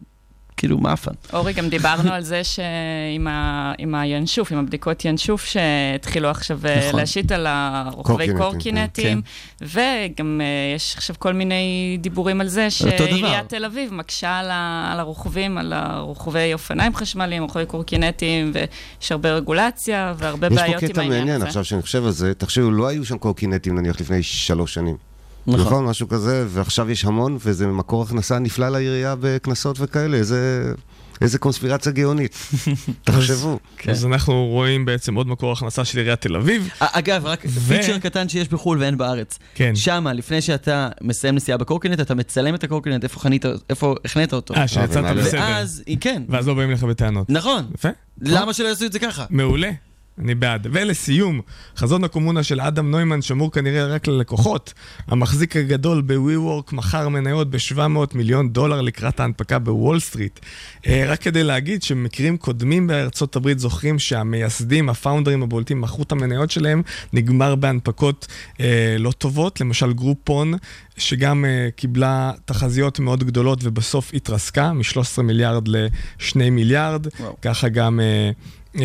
[0.57, 1.11] כאילו מאפן.
[1.33, 6.87] אורי, גם דיברנו על זה שעם ה- עם הינשוף, עם הבדיקות ינשוף שהתחילו עכשיו אה,
[6.89, 7.01] נכון.
[7.01, 9.23] להשית על הרוכבי קורקינטים, קורקינטים,
[9.61, 10.47] וגם אה,
[10.77, 12.71] יש עכשיו כל מיני דיבורים על זה.
[12.71, 19.13] שעיריית תל אביב מקשה על ה- על הרוכבים, על הרוכבי אופניים חשמליים, רוכבי קורקינטים, ויש
[19.13, 21.47] הרבה רגולציה והרבה יש בעיות פה עם קטע העניין מעניין, הזה.
[21.47, 25.10] עכשיו שאני חושב על זה, תחשבו, לא היו שם קורקינטים נניח לפני שלוש שנים.
[25.47, 25.61] נכון.
[25.61, 30.73] נכון, משהו כזה, ועכשיו יש המון, וזה מקור הכנסה נפלא לעירייה בקנסות וכאלה, איזה,
[31.21, 32.39] איזה קונספירציה גאונית.
[33.05, 33.59] תחשבו.
[33.77, 33.91] כן.
[33.91, 36.69] אז אנחנו רואים בעצם עוד מקור הכנסה של עיריית תל אביב.
[36.81, 39.39] אגב, רק ו- פיצ'ר קטן שיש בחו"ל ואין בארץ.
[39.55, 39.75] כן.
[39.75, 44.55] שמה, לפני שאתה מסיים נסיעה בקורקינט, אתה מצלם את הקורקינט, איפה חנית, איפה החנית אותו.
[44.55, 45.23] אה, שיצאת ומעלה.
[45.23, 45.41] בסדר.
[45.41, 47.31] ואז, כן, ואז לא באים לך בטענות.
[47.31, 47.67] נכון.
[47.75, 47.89] יפה.
[48.21, 49.25] למה שלא יעשו את זה ככה?
[49.31, 49.71] מעולה.
[50.21, 50.67] אני בעד.
[50.73, 51.41] ולסיום,
[51.77, 54.73] חזון הקומונה של אדם נוימן שמור כנראה רק ללקוחות.
[55.07, 60.41] המחזיק הגדול ב-WeWork מכר מניות ב-700 מיליון דולר לקראת ההנפקה בוול סטריט.
[60.87, 66.13] אה, רק כדי להגיד שמקרים קודמים בארצות הברית זוכרים שהמייסדים, ה founders הבולטים, מכרו את
[66.13, 68.27] המניות שלהם, נגמר בהנפקות
[68.61, 69.61] אה, לא טובות.
[69.61, 70.55] למשל גרופון,
[70.97, 77.07] שגם אה, קיבלה תחזיות מאוד גדולות ובסוף התרסקה, מ-13 מיליארד ל-2 מיליארד.
[77.21, 77.37] וואו.
[77.43, 78.01] ככה גם...
[78.01, 78.31] אה, אה,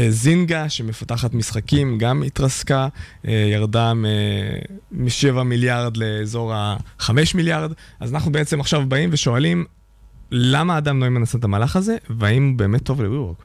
[0.09, 2.88] זינגה, שמפתחת משחקים, גם התרסקה,
[3.27, 7.71] אה, ירדה מ-7 מיליארד לאזור ה-5 מיליארד.
[7.99, 9.65] אז אנחנו בעצם עכשיו באים ושואלים,
[10.31, 13.38] למה אדם נוימן עשה את המהלך הזה, והאם הוא באמת טוב לוויוורק?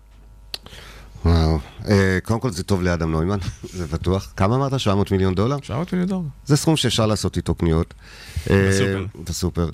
[1.24, 1.58] וואו.
[1.88, 3.38] אה, קודם כל זה טוב לאדם נוימן,
[3.78, 4.32] זה בטוח.
[4.36, 4.80] כמה אמרת?
[4.80, 5.56] 700 מיליון דולר?
[5.62, 6.28] 700 מיליון דולר.
[6.46, 7.94] זה סכום שאפשר לעשות איתו קניות.
[8.50, 9.06] אה, בסופר.
[9.24, 9.70] בסופר.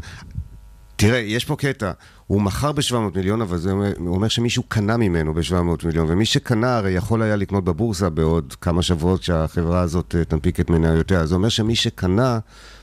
[0.96, 1.92] תראה, יש פה קטע,
[2.26, 3.72] הוא מכר ב-700 מיליון, אבל זה
[4.06, 8.82] אומר, שמישהו קנה ממנו ב-700 מיליון, ומי שקנה הרי יכול היה לקנות בבורסה בעוד כמה
[8.82, 11.26] שבועות שהחברה הזאת אה, תנפיק את מניותיה.
[11.26, 12.38] זה אומר שמי שקנה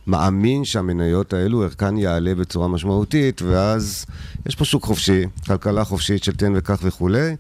[0.07, 4.05] מאמין שהמניות האלו, ערכן יעלה בצורה משמעותית, ואז
[4.45, 7.35] יש פה שוק חופשי, כלכלה חופשית של תן וקח וכולי.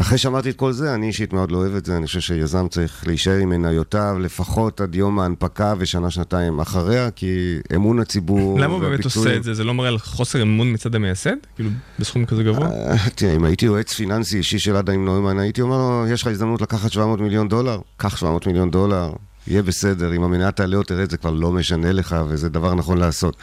[0.00, 2.68] אחרי שאמרתי את כל זה, אני אישית מאוד לא אוהב את זה, אני חושב שיזם
[2.68, 8.80] צריך להישאר עם מניותיו לפחות עד יום ההנפקה ושנה-שנתיים אחריה, כי אמון הציבור למה הוא
[8.80, 9.54] באמת עושה את זה?
[9.54, 11.36] זה לא מראה על חוסר אמון מצד המייסד?
[11.54, 12.68] כאילו, בסכום כזה גבוה?
[12.68, 16.28] אה, תראה, אם הייתי יועץ פיננסי אישי של אדם נוימן, הייתי אומר לו, יש לך
[16.28, 17.80] הזדמנות לקחת 700 מיליון דולר?
[17.96, 19.12] קח 700 מיליון דולר,
[19.46, 20.14] יהיה בסדר.
[20.14, 23.36] אם המניה תעלה או תרד, זה כבר לא משנה לך, וזה דבר נכון לעשות.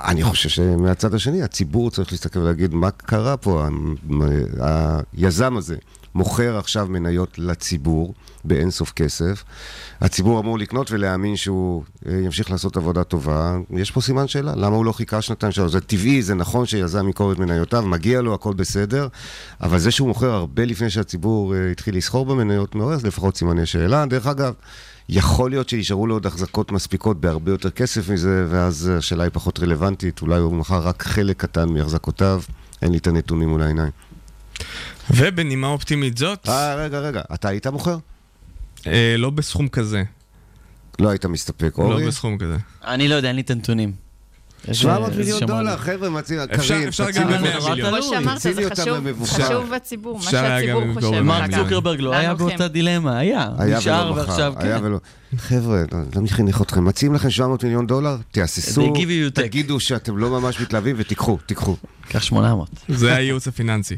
[0.00, 3.68] אני חושב שמהצד השני, הציבור צריך להסתכל ולהגיד, מה קרה פה?
[5.12, 5.76] היזם הזה
[6.14, 8.14] מוכר עכשיו מניות לציבור
[8.44, 9.44] באינסוף כסף.
[10.00, 13.56] הציבור אמור לקנות ולהאמין שהוא אה, ימשיך לעשות עבודה טובה.
[13.70, 15.72] יש פה סימן שאלה, למה הוא לא חיכה שנתיים שלוש?
[15.72, 19.08] זה טבעי, זה נכון שיזם ימכור את מניותיו, מגיע לו, הכל בסדר,
[19.60, 24.06] אבל זה שהוא מוכר הרבה לפני שהציבור אה, התחיל לסחור במניות, מעורר לפחות סימני שאלה.
[24.06, 24.54] דרך אגב,
[25.08, 29.60] יכול להיות שישארו לו עוד החזקות מספיקות בהרבה יותר כסף מזה, ואז השאלה היא פחות
[29.60, 32.42] רלוונטית, אולי הוא מכר רק חלק קטן מהחזקותיו,
[32.82, 33.90] אין לי את הנתונים מול העיניים.
[35.10, 37.98] ובנימה אופטימית זאת, אה, רגע, רגע, אתה היית מוכר?
[38.86, 40.02] אה, לא בסכום כזה.
[40.98, 42.06] לא היית מסתפק, לא אורי?
[42.06, 42.56] בסכום כזה.
[42.84, 44.03] אני לא יודע, אין לי את הנתונים.
[44.72, 47.86] 700 מיליון דולר, חבר'ה, מציל, קרים, תצילי אותם.
[47.90, 51.20] כמו שאמרת, זה חשוב בציבור, מה שהציבור חושב.
[51.20, 53.48] מרק צוקרברג לא היה באותה דילמה, היה.
[53.78, 54.78] נשאר ועכשיו, כן.
[55.36, 56.28] חבר'ה, לא, לא מי
[56.62, 56.84] אתכם?
[56.84, 58.92] מציעים לכם 700 מיליון דולר, תהססו,
[59.34, 61.76] תגידו שאתם לא ממש מתלהבים ותיקחו, תיקחו.
[62.08, 62.68] קח 800.
[62.88, 63.96] זה הייעוץ הפיננסי.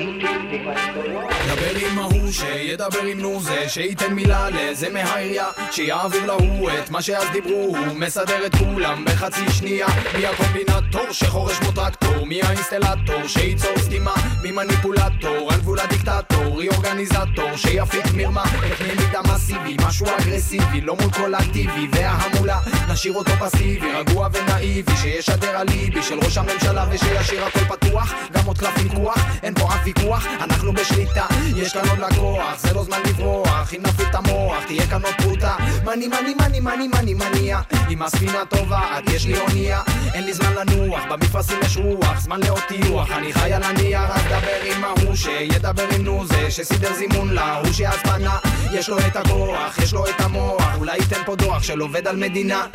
[0.00, 1.39] Thank you.
[1.56, 7.02] דבר עם ההוא שידבר עם נו זה שייתן מילה לזה מהעירייה שיעביר להוא את מה
[7.02, 9.86] שאז דיברו הוא מסדר את כולם בחצי שנייה.
[10.18, 12.26] מי הקומבינטור שחורש כמו טרקטור?
[12.26, 14.14] מי האינסטלטור שייצור סתימה?
[14.42, 15.52] מי מניפולטור?
[15.52, 18.44] על גבול הדיקטטור מי אורגניזטור שיפיק מרמה.
[18.64, 22.58] איך מידע מסיבי משהו אגרסיבי לא מול כל אקטיבי וההמולה.
[22.92, 28.12] נשאיר אותו פסיבי רגוע ונאיבי שישדר אליבי של ראש הממשלה ושישאיר הכל פתוח.
[28.32, 31.26] גם עוד קלף מיקוח אין פה אף ויכוח אנחנו בשליטה
[31.56, 35.14] יש כאן עוד לקוח זה לא זמן לברוח אם נפעיל את המוח תהיה כאן עוד
[35.14, 37.60] פרוטה מני מני מני מני מני מניע
[37.90, 39.82] אם הספינה טובעת יש לי אונייה
[40.14, 44.22] אין לי זמן לנוח במפרשים יש רוח זמן לעוד טיוח אני חי על הנייר אז
[44.24, 48.38] דבר עם ההוא שידבר עם נו זה שסידר זימון להוא שאז פנה
[48.72, 52.16] יש לו את הכוח יש לו את המוח אולי ייתן פה דוח של עובד על
[52.16, 52.66] מדינה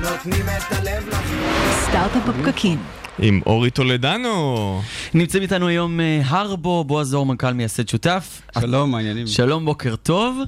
[0.00, 3.05] נותנים את הלב לחבור סטארט-אפ בפקקים.
[3.18, 4.82] עם אורי טולדנו.
[5.14, 8.42] נמצאים איתנו היום אה, הרבו, בועז אור, מנכ"ל מייסד שותף.
[8.60, 9.26] שלום, מעניינים.
[9.26, 10.38] שלום, בוקר טוב.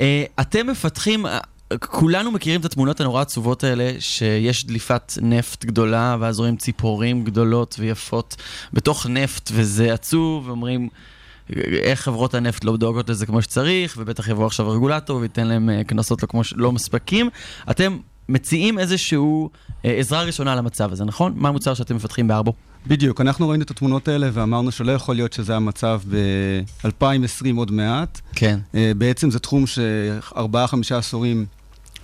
[0.00, 1.38] אה, אתם מפתחים, אה,
[1.78, 7.76] כולנו מכירים את התמונות הנורא עצובות האלה, שיש דליפת נפט גדולה, ואז רואים ציפורים גדולות
[7.78, 8.36] ויפות
[8.72, 10.88] בתוך נפט, וזה עצוב, ואומרים...
[11.82, 16.22] איך חברות הנפט לא דואגות לזה כמו שצריך, ובטח יבוא עכשיו הרגולטור וייתן להם קנסות
[16.22, 16.54] לא כמו ש...
[16.56, 17.28] לא מספקים.
[17.70, 17.96] אתם
[18.28, 19.50] מציעים איזשהו
[19.84, 21.32] אה, עזרה ראשונה למצב הזה, נכון?
[21.36, 22.52] מה המוצר שאתם מפתחים בארבו?
[22.86, 28.20] בדיוק, אנחנו ראינו את התמונות האלה ואמרנו שלא יכול להיות שזה המצב ב-2020 עוד מעט.
[28.34, 28.58] כן.
[28.74, 31.46] אה, בעצם זה תחום שארבעה-חמישה עשורים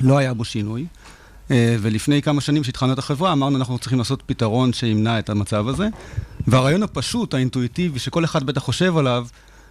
[0.01, 0.87] לא היה בו שינוי.
[1.51, 5.69] אה, ולפני כמה שנים כשהתחלנו את החברה, אמרנו אנחנו צריכים לעשות פתרון שימנע את המצב
[5.69, 5.89] הזה.
[6.47, 9.27] והרעיון הפשוט, האינטואיטיבי, שכל אחד בטח חושב עליו,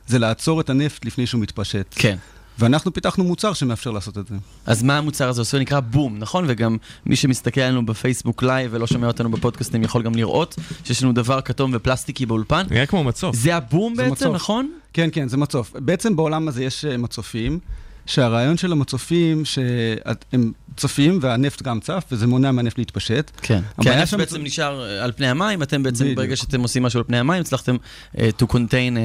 [0.08, 1.86] זה לעצור את הנפט לפני שהוא מתפשט.
[1.96, 2.18] כן.
[2.60, 4.36] ואנחנו פיתחנו מוצר שמאפשר לעשות את זה.
[4.66, 5.58] אז מה המוצר הזה עושה?
[5.58, 6.46] הוא נקרא בום, נכון?
[6.48, 11.14] וגם מי שמסתכל עלינו בפייסבוק לייב ולא שומע אותנו בפודקאסטים יכול גם לראות שיש לנו
[11.14, 12.66] דבר כתום ופלסטיקי באולפן.
[12.70, 13.36] נראה כמו מצוף.
[13.36, 14.36] זה הבום זה בעצם, מצוף.
[14.36, 14.72] נכון?
[14.94, 15.72] כן, כן, זה מצוף.
[15.76, 17.60] בעצם בעולם הזה יש אה, מצופים,
[18.06, 23.32] שהרעיון של המצופים, שהם צופים והנפט גם צף, וזה מונע מהנפט להתפשט.
[23.42, 23.60] כן.
[23.82, 26.18] כי הנפט שם- בעצם נשאר אה, על פני המים, אתם בעצם, בדיוק.
[26.18, 27.76] ברגע שאתם עושים משהו על פני המים, הצלחתם
[28.18, 29.02] אה, to contain, אה,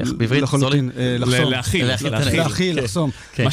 [0.00, 0.42] איך בעברית?
[0.42, 0.90] לחלוטין?
[0.96, 1.50] אה, לחסום.
[1.50, 2.82] להכיל, להכיל כן.
[2.82, 3.10] לחסום.
[3.32, 3.44] כן.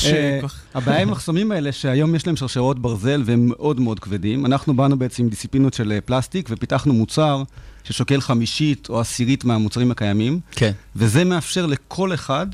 [0.42, 4.46] כל כך- הבעיה עם המחסומים האלה, שהיום יש להם שרשרות ברזל והם מאוד מאוד כבדים.
[4.46, 7.44] אנחנו באנו בעצם עם דיסציפלינות של פלסטיק ופיתחנו מוצר
[7.84, 10.72] ששוקל חמישית או עשירית מהמוצרים הקיימים, כן.
[10.96, 12.48] וזה מאפשר לכל אחד,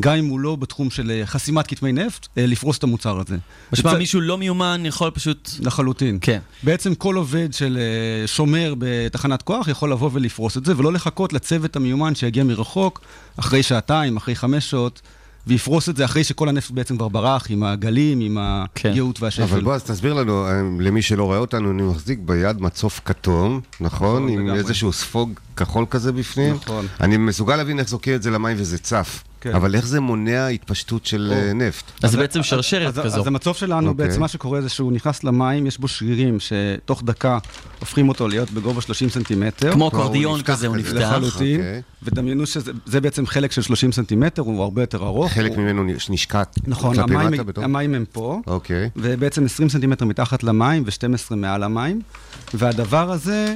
[0.00, 3.36] גם אם הוא לא בתחום של אה, חסימת כתמי נפט, אה, לפרוס את המוצר הזה.
[3.72, 5.50] משמע בצד- מישהו לא מיומן יכול פשוט...
[5.60, 6.18] לחלוטין.
[6.20, 6.38] כן.
[6.62, 11.32] בעצם כל עובד של אה, שומר בתחנת כוח יכול לבוא ולפרוס את זה, ולא לחכות
[11.32, 13.00] לצוות המיומן שיגיע מרחוק,
[13.36, 15.00] אחרי שעתיים, אחרי חמש שעות,
[15.46, 18.38] ויפרוס את זה אחרי שכל הנפט בעצם כבר ברח, עם הגלים, עם
[18.74, 18.90] כן.
[18.90, 19.42] הגאות והשפל.
[19.42, 20.46] אבל בועז, תסביר לנו,
[20.80, 23.88] למי שלא רואה אותנו, אני מחזיק ביד מצוף כתום, נכון?
[24.22, 24.58] נכון, עם לגמרי.
[24.58, 26.54] איזשהו ספוג כחול כזה בפנים.
[26.54, 26.86] נכון.
[27.00, 29.24] אני מסוגל להבין איך זורקים את זה למים וזה צף.
[29.40, 29.54] כן.
[29.54, 31.84] אבל איך זה מונע התפשטות של אה, נפט?
[32.02, 33.20] אז זה בעצם שרשרת אז, כזו.
[33.20, 34.06] אז המצוף שלנו, אוקיי.
[34.06, 37.38] בעצם מה שקורה זה שהוא נכנס למים, יש בו שרירים שתוך דקה
[37.80, 39.72] הופכים אותו להיות בגובה 30 סנטימטר.
[39.72, 40.76] כמו אקורדיון נפתח כזה, הוא.
[40.76, 40.94] נפתח.
[40.94, 41.82] לחלוטין, אוקיי.
[42.02, 45.32] ודמיינו שזה זה בעצם חלק של 30 סנטימטר, הוא הרבה יותר ארוך.
[45.32, 47.64] חלק הוא, ממנו נש- נשקע נכון, כלפי המים, מטה בתוך...
[47.64, 48.90] המים הם פה, אוקיי.
[48.96, 52.00] ובעצם 20 סנטימטר מתחת למים ו-12 מעל המים,
[52.54, 53.54] והדבר הזה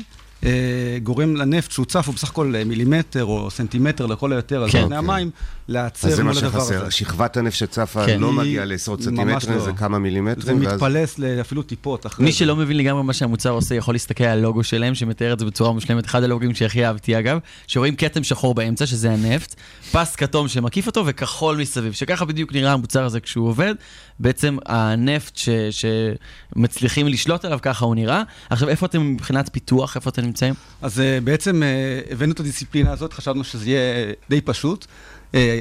[1.02, 4.86] גורם לנפט שהוא צף, הוא בסך הכל אה, מילימטר או סנטימטר לכל היותר על כן.
[4.86, 5.30] פני המים,
[5.68, 6.82] להיעצר אז זה מה מול הדבר שחסר.
[6.82, 6.90] הזה.
[6.90, 8.20] שכבת הנפט שצפה כן.
[8.20, 9.64] לא מגיעה לעשרות סנטימטרים, לא.
[9.64, 10.74] זה כמה זה מילימטרים, ואז...
[10.74, 12.38] מתפלס לאפילו טיפות אחרי מי זה.
[12.38, 15.72] שלא מבין לגמרי מה שהמוצר עושה, יכול להסתכל על הלוגו שלהם, שמתאר את זה בצורה
[15.72, 16.06] מושלמת.
[16.06, 19.54] אחד הלוגים שהכי אהבתי אגב, שרואים כתם שחור באמצע, שזה הנפט,
[19.92, 23.74] פס כתום שמקיף אותו וכחול מסביב, שככה בדיוק נראה המוצר הזה כשהוא עובד.
[24.18, 28.22] בעצם הנפט ש, שמצליחים לשלוט עליו, ככה הוא נראה.
[28.50, 29.96] עכשיו, איפה אתם מבחינת פיתוח?
[29.96, 30.54] איפה אתם נמצאים?
[30.82, 31.68] אז אה, בעצם אה,
[32.10, 34.86] הבאנו את הדיסציפלינה הזאת, חשבנו שזה יהיה די פשוט.
[35.34, 35.58] אה,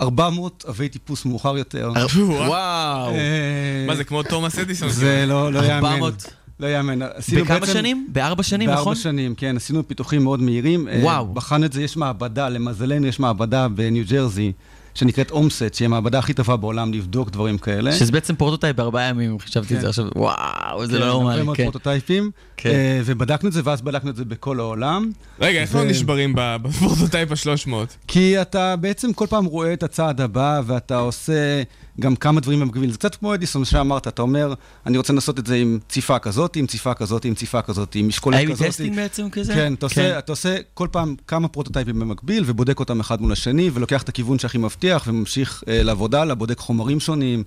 [0.00, 1.92] 400 אבי טיפוס מאוחר יותר.
[2.16, 3.10] וואו.
[3.14, 4.88] אה, מה זה, כמו תומאס אדיסון?
[4.88, 5.72] זה לא לא יאמן.
[5.74, 6.30] 400.
[6.60, 6.98] לא יאמן.
[7.40, 8.08] בכמה בעצם- שנים?
[8.12, 8.84] בארבע שנים, נכון?
[8.84, 9.56] בארבע שנים, כן.
[9.56, 10.88] עשינו פיתוחים מאוד מהירים.
[10.88, 11.26] אה, וואו.
[11.26, 14.52] בחנו את זה, יש מעבדה, למזלנו יש מעבדה בניו ג'רזי,
[14.94, 17.92] שנקראת Ohmsett, שהיא המעבדה הכי טובה בעולם לבדוק דברים כאלה.
[17.92, 19.88] שזה בעצם פרוטוטייפ בארבעה ימים, חשבתי את זה כן.
[19.88, 21.62] עכשיו, וואו, זה כן, לא הרבה נורמלי, מאוד כן.
[21.62, 22.30] פרוטוטייפים.
[22.56, 22.70] כן.
[22.70, 25.10] אה, ובדקנו את זה, ואז בדקנו את זה בכל העולם.
[25.40, 27.72] רגע, איך לא נשברים בפרוטוטייפ ה-300?
[28.06, 31.62] כי אתה בעצם כל פעם רואה את הצעד הבא, ואתה עושה
[32.00, 32.90] גם כמה דברים במקביל.
[32.90, 34.54] זה קצת כמו אדיסון שאמרת, אתה אומר,
[34.86, 38.08] אני רוצה לנסות את זה עם ציפה כזאת, עם ציפה כזאת, עם ציפה כזאת, עם
[38.08, 38.66] משקולת A/B כזאת.
[38.68, 39.54] testing בעצם כזה?
[39.54, 43.70] כן, אתה עושה, אתה עושה כל פעם כמה פרוטוטייפים במקביל, ובודק אותם אחד מול השני,
[43.74, 47.42] ולוקח את הכיוון שהכי מבטיח, וממשיך אה, לעבוד הלאה, בודק חומרים שונים,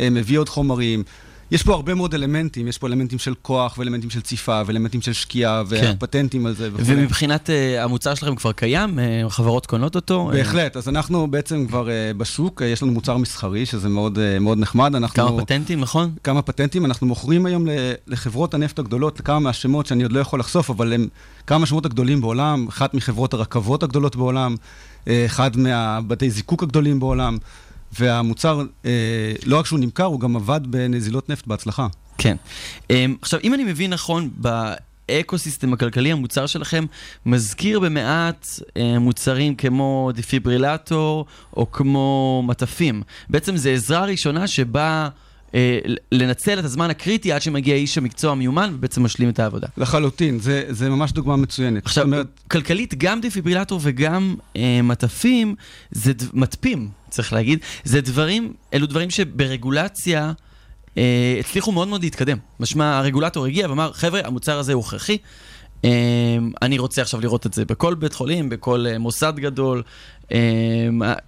[0.00, 1.02] אה, מביא עוד חומרים.
[1.50, 5.12] יש פה הרבה מאוד אלמנטים, יש פה אלמנטים של כוח, ואלמנטים של ציפה, ואלמנטים של
[5.12, 6.82] שקיעה, והפטנטים על זה וכו'.
[6.86, 8.98] ומבחינת אה, המוצר שלכם כבר קיים?
[8.98, 10.30] אה, חברות קונות אותו?
[10.30, 14.18] אה, בהחלט, אז אנחנו בעצם כבר אה, בשוק, אה, יש לנו מוצר מסחרי, שזה מאוד,
[14.18, 14.94] אה, מאוד נחמד.
[14.94, 16.12] אנחנו, כמה פטנטים, נכון?
[16.24, 17.66] כמה פטנטים, אנחנו מוכרים היום
[18.06, 21.08] לחברות הנפט הגדולות, כמה מהשמות שאני עוד לא יכול לחשוף, אבל הם
[21.46, 24.56] כמה מהשמות הגדולים בעולם, אחת מחברות הרכבות הגדולות בעולם,
[25.08, 27.38] אה, אחד מהבתי זיקוק הגדולים בעולם,
[28.00, 31.86] והמוצר, אה, לא רק שהוא נמכר, הוא גם עבד בנזילות נפט בהצלחה.
[32.18, 32.36] כן.
[32.90, 36.84] אמ, עכשיו, אם אני מבין נכון, באקו-סיסטם הכלכלי, המוצר שלכם
[37.26, 41.26] מזכיר במעט אה, מוצרים כמו דפיברילטור
[41.56, 43.02] או כמו מטפים.
[43.30, 45.25] בעצם זו עזרה ראשונה שבאה אה,
[46.12, 49.66] לנצל את הזמן הקריטי עד שמגיע איש המקצוע המיומן ובעצם משלים את העבודה.
[49.76, 51.84] לחלוטין, זה, זה ממש דוגמה מצוינת.
[51.86, 55.54] עכשיו, אומרת, כלכלית, גם דפיברילטור וגם אה, מטפים,
[55.90, 56.22] זה ד...
[56.32, 60.32] מטפים, צריך להגיד, זה דברים, אלו דברים שברגולציה
[60.98, 62.38] אה, הצליחו מאוד מאוד להתקדם.
[62.60, 65.18] משמע, הרגולטור הגיע ואמר, חבר'ה, המוצר הזה הוא הכרחי.
[65.84, 65.90] אה,
[66.62, 69.82] אני רוצה עכשיו לראות את זה בכל בית חולים, בכל אה, מוסד גדול, אה,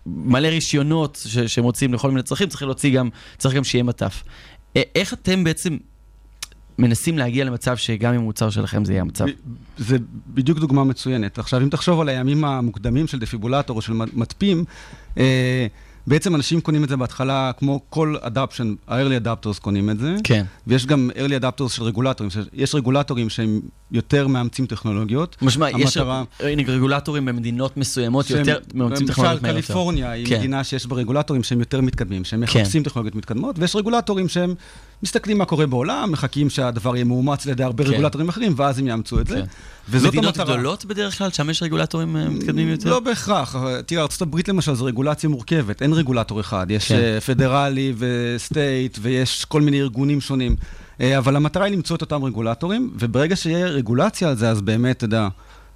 [0.07, 4.23] מלא רישיונות שמוצאים לכל מיני צרכים, צריך להוציא גם, צריך גם שיהיה מטף.
[4.77, 5.77] איך אתם בעצם
[6.79, 9.25] מנסים להגיע למצב שגם עם מוצר שלכם זה יהיה המצב?
[9.79, 9.97] זה
[10.27, 11.39] בדיוק דוגמה מצוינת.
[11.39, 14.65] עכשיו, אם תחשוב על הימים המוקדמים של דפיבולטור או של מדפים,
[15.19, 15.67] אה,
[16.07, 20.17] בעצם אנשים קונים את זה בהתחלה, כמו כל אדפשן, ה-early adapters קונים את זה.
[20.25, 20.45] כן.
[20.67, 22.31] ויש גם early adapters של רגולטורים.
[22.53, 23.61] יש רגולטורים שהם
[23.93, 25.36] יותר מאמצים טכנולוגיות.
[25.43, 29.66] משמע, יש המטרה- הנה, רגולטורים במדינות מסוימות שהם- יותר מאמצים טכנולוגיות מהר למשל.
[29.66, 30.39] קליפורניה היא כן.
[30.39, 32.61] מדינה שיש בה רגולטורים שהם יותר מתקדמים, שהם כן.
[32.61, 34.55] מחפשים טכנולוגיות מתקדמות, ויש רגולטורים שהם
[35.03, 37.91] מסתכלים מה קורה בעולם, מחכים שהדבר יהיה מאומץ על ידי הרבה כן.
[37.91, 39.34] רגולטורים אחרים, ואז הם יאמצו את זה.
[39.36, 39.45] כן.
[39.91, 40.55] וזאת מדינות המטרה.
[40.55, 42.91] גדולות בדרך כלל, שם יש רגולטורים אה, מתקדמים יותר?
[42.91, 43.57] לא בהכרח.
[43.86, 46.66] תראה, ארה"ב למשל זו רגולציה מורכבת, אין רגולטור אחד.
[46.70, 46.95] יש כן.
[46.99, 50.57] אה, פדרלי ו state, ויש כל מיני ארגונים שונים.
[51.01, 54.97] אה, אבל המטרה היא למצוא את אותם רגולטורים, וברגע שיהיה רגולציה על זה, אז באמת,
[54.97, 55.29] אתה יודע,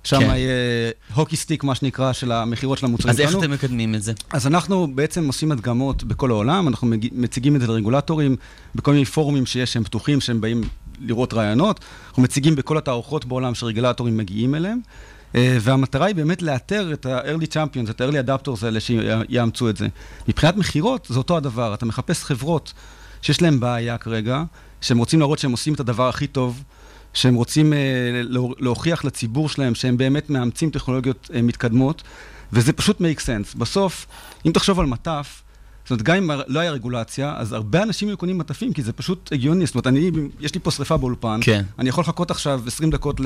[0.04, 0.26] שם כן.
[0.26, 3.42] יהיה hockey stick, מה שנקרא, של המכירות של המוצרים אז איך שלנו.
[3.42, 4.12] אתם מקדמים את זה?
[4.32, 8.36] אז אנחנו בעצם עושים הדגמות בכל העולם, אנחנו מציגים את זה לרגולטורים
[8.74, 10.60] בכל מיני פורומים שיש, שהם פתוחים, שהם באים
[11.00, 11.80] לראות רעיונות.
[12.08, 14.80] אנחנו מציגים בכל התערוכות בעולם שרגולטורים מגיעים אליהם.
[15.34, 19.88] אה, והמטרה היא באמת לאתר את ה-early champions, את ה-early adapters האלה שיאמצו את זה.
[20.28, 21.74] מבחינת מכירות, זה אותו הדבר.
[21.74, 22.72] אתה מחפש חברות
[23.22, 24.42] שיש להן בעיה כרגע,
[24.82, 26.62] שהם רוצים להראות שהם עושים את הדבר הכי טוב,
[27.14, 27.78] שהם רוצים אה,
[28.58, 32.02] להוכיח לציבור שלהם שהם באמת מאמצים טכנולוגיות אה, מתקדמות,
[32.52, 33.58] וזה פשוט make sense.
[33.58, 34.06] בסוף,
[34.46, 35.42] אם תחשוב על מטף,
[35.84, 38.92] זאת אומרת, גם אם לא היה רגולציה, אז הרבה אנשים היו קונים מטפים, כי זה
[38.92, 39.66] פשוט הגיוני.
[39.66, 40.10] זאת אומרת, אני,
[40.40, 41.62] יש לי פה שריפה באולפן, כן.
[41.78, 43.20] אני יכול לחכות עכשיו 20 דקות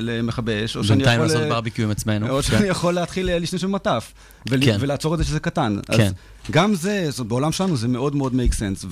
[0.00, 1.26] למכבי אש, או שאני בינתיים יכול...
[1.26, 2.28] לעשות אה, ברביקיו עם עצמנו.
[2.28, 2.42] או כן.
[2.42, 4.12] שאני יכול להתחיל אה, להשתמש במטף,
[4.50, 4.76] ול- כן.
[4.80, 5.76] ולעצור את זה שזה קטן.
[5.92, 6.02] כן.
[6.02, 6.12] אז
[6.50, 8.86] גם זה, זאת, בעולם שלנו זה מאוד מאוד make sense.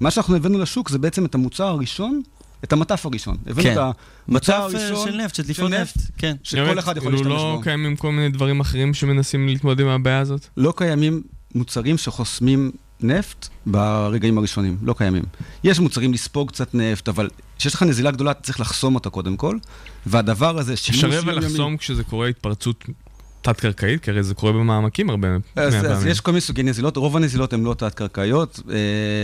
[0.00, 2.22] ומה שאנחנו הבאנו לשוק זה בעצם את המוצר הראשון,
[2.64, 3.36] את המטף הראשון.
[3.46, 3.72] הבאנו כן.
[3.72, 3.96] את המוצר
[4.28, 6.36] מצב אה, הראשון של נפט, של דליפות נפט, כן.
[6.42, 7.56] שכל אחד יכול להשתמש כאילו בו.
[7.56, 10.46] לא קיימים כל מיני דברים אחרים שמנסים להתמודד עם הבעיה הזאת?
[10.56, 11.22] לא קיימים
[11.54, 12.70] מוצרים שחוסמים
[13.00, 15.22] נפט ברגעים הראשונים, לא קיימים.
[15.64, 17.28] יש מוצרים לספוג קצת נפט, אבל
[17.58, 19.58] כשיש לך נזילה גדולה, אתה צריך לחסום אותה קודם כל,
[20.06, 21.38] והדבר הזה, שימוש אפשר יומיומי...
[21.38, 22.84] אבל לחסום כשזה קורה התפרצות
[23.44, 24.02] תת-קרקעית?
[24.02, 25.96] כי הרי זה קורה במעמקים הרבה אז, מהפעמים.
[25.96, 28.74] אז יש כל מיני סוגי נזילות, רוב הנזילות הן לא תת-קרקעיות, אה,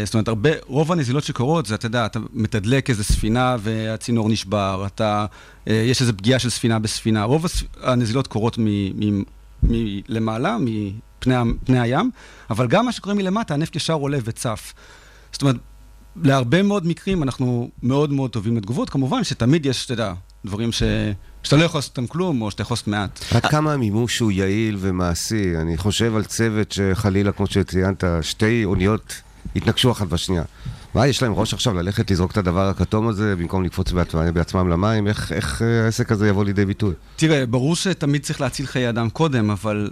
[0.04, 4.84] זאת אומרת, הרבה, רוב הנזילות שקורות זה, אתה יודע, אתה מתדלק איזה ספינה והצינור נשבר,
[4.86, 5.26] אתה,
[5.68, 7.46] אה, יש איזו פגיעה של ספינה בספינה, רוב.
[7.82, 9.22] הנזילות קורות מ- מ-
[9.62, 12.10] מלמעלה, מפני פני הים,
[12.50, 14.74] אבל גם מה שקורה מלמטה, הנפט ישר עולה וצף.
[15.32, 15.56] זאת אומרת,
[16.22, 20.12] להרבה מאוד מקרים אנחנו מאוד מאוד טובים לתגובות, כמובן שתמיד יש, אתה יודע,
[20.44, 20.82] דברים ש...
[21.42, 23.24] שאתה לא יכול לעשות אותם כלום, או שאתה יכול לעשות מעט.
[23.34, 25.56] עד כמה המימוש הוא יעיל ומעשי?
[25.56, 29.22] אני חושב על צוות שחלילה, כמו שציינת, שתי אוניות
[29.56, 30.42] התנגשו אחת בשנייה.
[30.94, 34.68] מה, יש להם ראש עכשיו ללכת לזרוק את הדבר הכתום הזה במקום לקפוץ בעצמם, בעצמם
[34.68, 35.06] למים?
[35.06, 36.94] איך, איך אה, העסק הזה יבוא לידי ביטוי?
[37.16, 39.90] תראה, ברור שתמיד צריך להציל חיי אדם קודם, אבל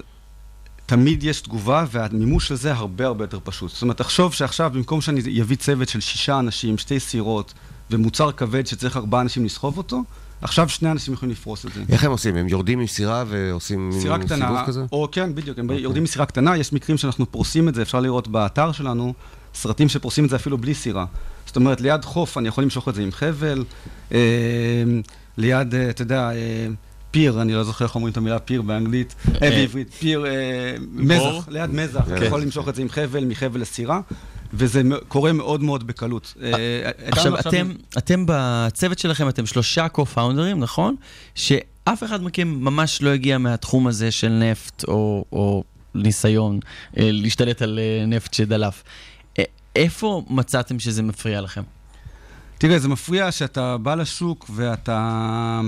[0.86, 3.70] תמיד יש תגובה, והמימוש של זה הרבה הרבה יותר פשוט.
[3.70, 7.55] זאת אומרת, תחשוב שעכשיו, במקום שאני אביא צוות של שישה אנשים, שתי סירות,
[7.90, 10.03] ומוצר כבד שצריך ארבעה אנשים לסחוב אותו,
[10.43, 11.82] עכשיו שני אנשים יכולים לפרוס את זה.
[11.89, 12.36] איך הם עושים?
[12.36, 14.84] הם יורדים עם סירה ועושים סירה סיבוב קטנה, כזה?
[14.93, 15.82] או כן, בדיוק, הם אוקיי.
[15.82, 19.14] יורדים מסירה קטנה, יש מקרים שאנחנו פורסים את זה, אפשר לראות באתר שלנו,
[19.55, 21.07] סרטים שפורסים את זה אפילו בלי סירה.
[21.47, 23.64] זאת אומרת, ליד חוף אני יכול למשוך את זה עם חבל,
[24.12, 24.18] אה,
[25.36, 26.66] ליד, אה, אתה יודע, אה,
[27.11, 30.30] פיר, אני לא זוכר איך אומרים את המילה פיר באנגלית, אה, בעברית, פיר, אה,
[30.92, 32.16] מזח, ליד מזח, כן.
[32.16, 34.00] אני יכול למשוך את זה עם חבל, מחבל לסירה,
[34.52, 36.34] וזה קורה מאוד מאוד בקלות.
[36.42, 40.96] אה, עכשיו, הכרנו אתם, אתם בצוות שלכם, אתם שלושה co-founders, נכון?
[41.34, 46.61] שאף אחד מכם ממש לא הגיע מהתחום הזה של נפט או, או ניסיון
[46.98, 48.82] אה, להשתלט על אה, נפט שדלף.
[49.38, 49.44] אה,
[49.76, 51.62] איפה מצאתם שזה מפריע לכם?
[52.59, 55.61] תראה, זה מפריע שאתה בא לשוק ואתה...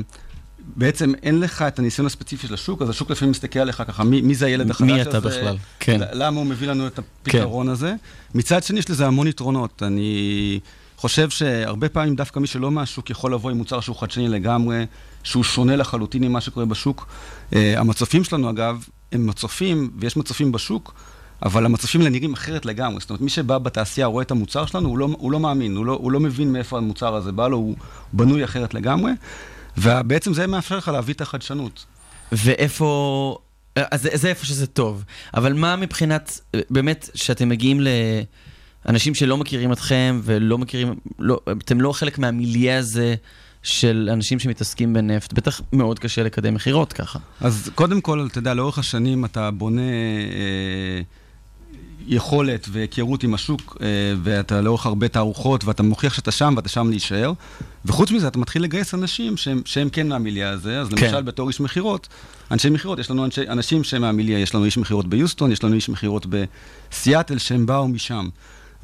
[0.77, 4.21] בעצם אין לך את הניסיון הספציפי של השוק, אז השוק לפעמים מסתכל עליך ככה, מי,
[4.21, 4.95] מי זה הילד החדש הזה?
[4.95, 5.57] מי אתה בכלל?
[5.81, 6.01] כן.
[6.13, 7.73] למה הוא מביא לנו את הפתרון כן.
[7.73, 7.95] הזה?
[8.35, 9.83] מצד שני, יש לזה המון יתרונות.
[9.83, 10.61] אני
[10.97, 14.87] חושב שהרבה פעמים דווקא מי שלא מהשוק יכול לבוא עם מוצר שהוא חדשני לגמרי,
[15.23, 17.07] שהוא שונה לחלוטין ממה שקורה בשוק.
[17.51, 20.95] Uh, המצופים שלנו, אגב, הם מצופים, ויש מצופים בשוק,
[21.43, 23.01] אבל המצופים האלה נראים אחרת לגמרי.
[23.01, 25.87] זאת אומרת, מי שבא בתעשייה רואה את המוצר שלנו, הוא לא, הוא לא מאמין, הוא
[25.87, 27.77] לא, הוא לא מבין מאיפה המוצר הזה בא לו, הוא
[28.13, 29.13] בנוי אחרת לגמרי,
[29.79, 31.85] ובעצם זה מאפשר לך להביא את החדשנות.
[32.33, 33.39] ואיפה...
[33.77, 35.05] אז זה, זה איפה שזה טוב.
[35.35, 36.41] אבל מה מבחינת,
[36.71, 37.81] באמת, שאתם מגיעים
[38.87, 43.15] לאנשים שלא מכירים אתכם ולא מכירים, לא, אתם לא חלק מהמיליה הזה
[43.63, 47.19] של אנשים שמתעסקים בנפט, בטח מאוד קשה לקדם מכירות ככה.
[47.41, 51.03] אז קודם כל, אתה יודע, לאורך השנים אתה בונה אה,
[52.07, 53.87] יכולת והיכרות עם השוק, אה,
[54.23, 57.33] ואתה לאורך הרבה תערוכות, ואתה מוכיח שאתה שם ואתה שם להישאר.
[57.85, 60.81] וחוץ מזה, אתה מתחיל לגייס אנשים שהם, שהם כן מהמיליה הזה.
[60.81, 61.07] אז כן.
[61.07, 62.09] למשל, בתור איש מכירות,
[62.51, 65.75] אנשי מכירות, יש לנו אנשי, אנשים שהם מהמיליה, יש לנו איש מכירות ביוסטון, יש לנו
[65.75, 68.29] איש מכירות בסיאטל, שהם באו משם.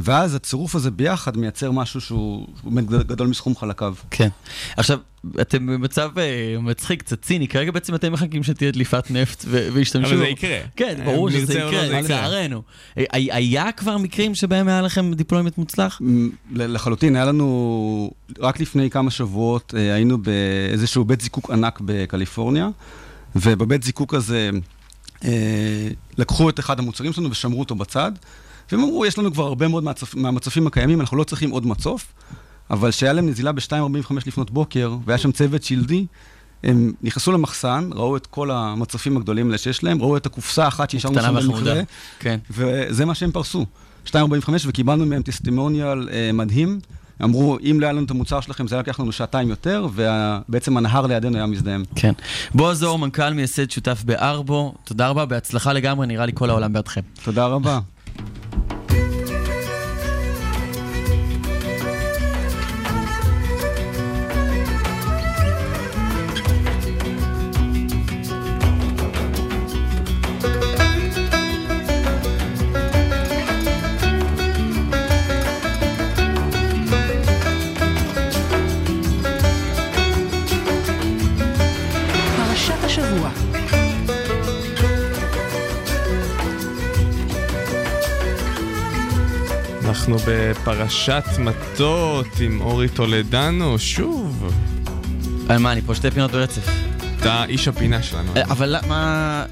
[0.00, 3.94] ואז הצירוף הזה ביחד מייצר משהו שהוא באמת גדול מסכום חלקיו.
[4.10, 4.28] כן.
[4.76, 4.98] עכשיו,
[5.40, 10.08] אתם במצב אה, מצחיק, קצת ציני, כרגע בעצם אתם מחכים שתהיה דליפת נפט וישתמשו.
[10.08, 10.58] אבל זה יקרה.
[10.76, 12.00] כן, ברור אם שזה לא, יקרה.
[12.00, 12.62] לצערנו.
[12.98, 16.00] אה, היה כבר מקרים שבהם היה לכם deployment מוצלח?
[16.52, 22.68] לחלוטין, היה לנו, רק לפני כמה שבועות אה, היינו באיזשהו בית זיקוק ענק בקליפורניה,
[23.36, 24.50] ובבית זיקוק הזה
[25.24, 25.88] אה,
[26.18, 28.12] לקחו את אחד המוצרים שלנו ושמרו אותו בצד,
[28.72, 32.06] והם אמרו, יש לנו כבר הרבה מאוד מהצופ, מהמצופים הקיימים, אנחנו לא צריכים עוד מצוף,
[32.70, 36.06] אבל שהיה להם נזילה ב-2.45 לפנות בוקר, והיה שם צוות שלדי,
[36.64, 40.90] הם נכנסו למחסן, ראו את כל המצופים הגדולים האלה שיש להם, ראו את הקופסה האחת
[40.90, 41.34] שהשארנו שם.
[41.34, 41.82] במכרה,
[42.18, 42.38] כן.
[42.50, 43.66] וזה מה שהם פרסו.
[44.06, 44.10] 2.45
[44.66, 46.80] וקיבלנו מהם טסטימוניאל אה, מדהים.
[47.24, 51.06] אמרו, אם לא היה לנו את המוצר שלכם, זה לקח לנו שעתיים יותר, ובעצם הנהר
[51.06, 51.84] לידינו היה מזדהם.
[51.94, 52.12] כן.
[52.54, 57.00] בועז אור, מנכ"ל מייסד שותף בארבו, תודה רבה, בהצלחה לגמרי, נראה לי כל העולם בעדכם.
[57.24, 57.78] תודה רבה.
[90.66, 94.52] בפרשת מטות עם אורי טולדנו, שוב.
[95.48, 96.68] על מה, אני פה שתי פינות ברצף.
[97.18, 98.32] אתה איש הפינה שלנו.
[98.36, 99.44] אה, אבל למה...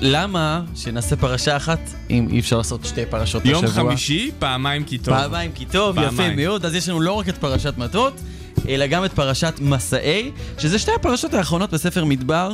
[0.00, 3.90] למה שנעשה פרשה אחת אם אי אפשר לעשות שתי פרשות יום השבוע?
[3.90, 5.14] חמישי, פעמיים כי טוב.
[5.14, 6.34] פעמיים כי טוב, יפה.
[6.36, 6.64] מאוד.
[6.64, 8.20] אז יש לנו לא רק את פרשת מטות,
[8.68, 12.52] אלא גם את פרשת מסעי, שזה שתי הפרשות האחרונות בספר מדבר.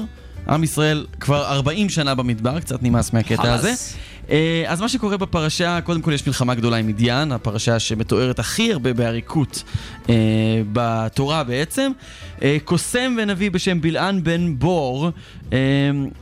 [0.48, 3.60] עם ישראל כבר 40 שנה במדבר, קצת נמאס מהקטע חלאס.
[3.60, 3.74] הזה.
[4.30, 8.72] אה, אז מה שקורה בפרשה, קודם כל יש מלחמה גדולה עם מדיין, הפרשה שמתוארת הכי
[8.72, 9.62] הרבה בעריקות
[10.08, 10.14] אה,
[10.72, 11.92] בתורה בעצם.
[12.42, 15.10] אה, קוסם ונביא בשם בלען בן בור
[15.52, 15.58] אה,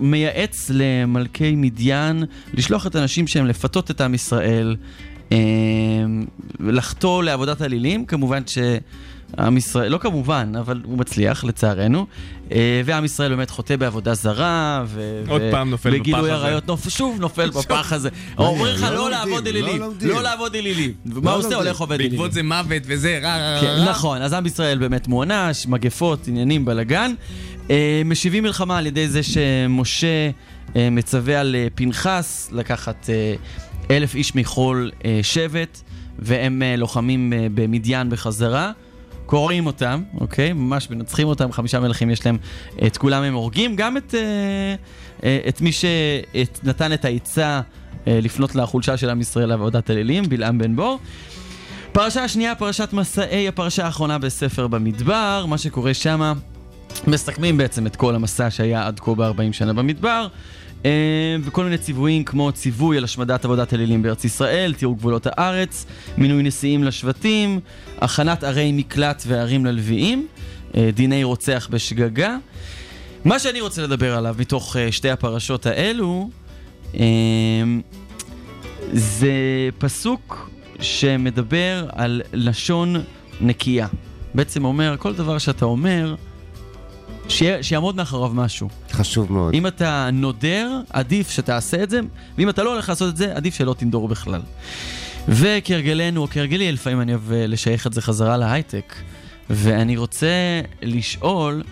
[0.01, 4.77] מייעץ למלכי מדיין לשלוח את הנשים שהם לפתות את עם ישראל,
[5.33, 5.39] אה,
[6.61, 8.59] לחטוא לעבודת אלילים, כמובן ש...
[9.39, 12.07] עם ישראל, לא כמובן, אבל הוא מצליח לצערנו,
[12.53, 15.23] אה, ועם ישראל באמת חוטא בעבודה זרה, ו...
[15.29, 16.33] עוד ו- פעם נופל בפח וגילוי הזה.
[16.45, 16.89] עריות, נופ...
[16.89, 18.09] שוב נופל בפח הזה.
[18.39, 19.83] אומרים לך לא לא לומדים, לעבוד לא אלילים.
[20.01, 20.93] לא לעבוד אלילים.
[21.07, 21.57] ומה לא הוא עושה?
[21.57, 22.11] הולך עובד אלילים.
[22.11, 23.91] בעקבות זה מוות וזה, רע רע כן, רע.
[23.91, 27.13] נכון, אז עם ישראל באמת מוענש, מגפות, עניינים, בלאגן.
[27.71, 30.31] אה, משיבים מלחמה על ידי זה שמשה
[30.77, 33.11] אה, מצווה על פנחס לקחת
[33.91, 34.89] אלף איש מכל
[35.23, 35.81] שבט,
[36.19, 38.73] והם לוחמים במדיין בחזרה.
[39.27, 40.53] קורעים אותם, אוקיי?
[40.53, 42.39] ממש מנצחים אותם, חמישה מלכים יש להם,
[42.87, 44.75] את כולם הם הורגים, גם את, אה,
[45.25, 47.61] אה, את מי שנתן את העצה
[48.07, 50.99] אה, לפנות לחולשה של עם ישראל לעבודת אלילים, בלעם בן בור.
[51.93, 56.33] פרשה השנייה, פרשת מסעי, הפרשה האחרונה בספר במדבר, מה שקורה שמה,
[57.07, 60.27] מסכמים בעצם את כל המסע שהיה עד כה ב-40 שנה במדבר,
[61.43, 65.87] וכל מיני ציוויים כמו ציווי על השמדת עבודת אלילים בארץ ישראל, תיאור גבולות הארץ,
[66.19, 67.61] מינוי נשיאים לשבטים,
[68.01, 70.27] הכנת ערי מקלט וערים ללוויים,
[70.77, 72.37] אה, דיני רוצח בשגגה.
[73.25, 76.31] מה שאני רוצה לדבר עליו מתוך אה, שתי הפרשות האלו,
[76.95, 77.01] אה,
[78.93, 79.33] זה
[79.79, 80.51] פסוק
[80.81, 82.97] שמדבר על לשון
[83.41, 83.87] נקייה.
[84.35, 86.15] בעצם אומר, כל דבר שאתה אומר,
[87.29, 88.69] שיה- שיעמוד מאחוריו משהו.
[88.93, 89.55] חשוב מאוד.
[89.55, 92.01] אם אתה נודר, עדיף שתעשה את זה,
[92.39, 94.41] ואם אתה לא הולך לעשות את זה, עדיף שלא תנדור בכלל.
[95.29, 98.95] וכהרגלנו, או כהרגלי, לפעמים אני אוהב אה, לשייך את זה חזרה להייטק,
[99.51, 100.27] ואני רוצה
[100.83, 101.63] לשאול,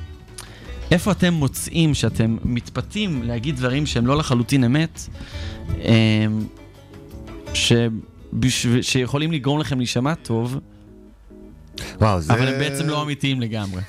[0.90, 5.00] איפה אתם מוצאים שאתם מתפתים להגיד דברים שהם לא לחלוטין אמת,
[5.68, 6.46] אמ,
[7.54, 8.82] שבשב...
[8.82, 10.58] שיכולים לגרום לכם להישמע טוב,
[12.00, 12.32] וואו, זה...
[12.32, 13.80] אבל הם בעצם לא אמיתיים לגמרי.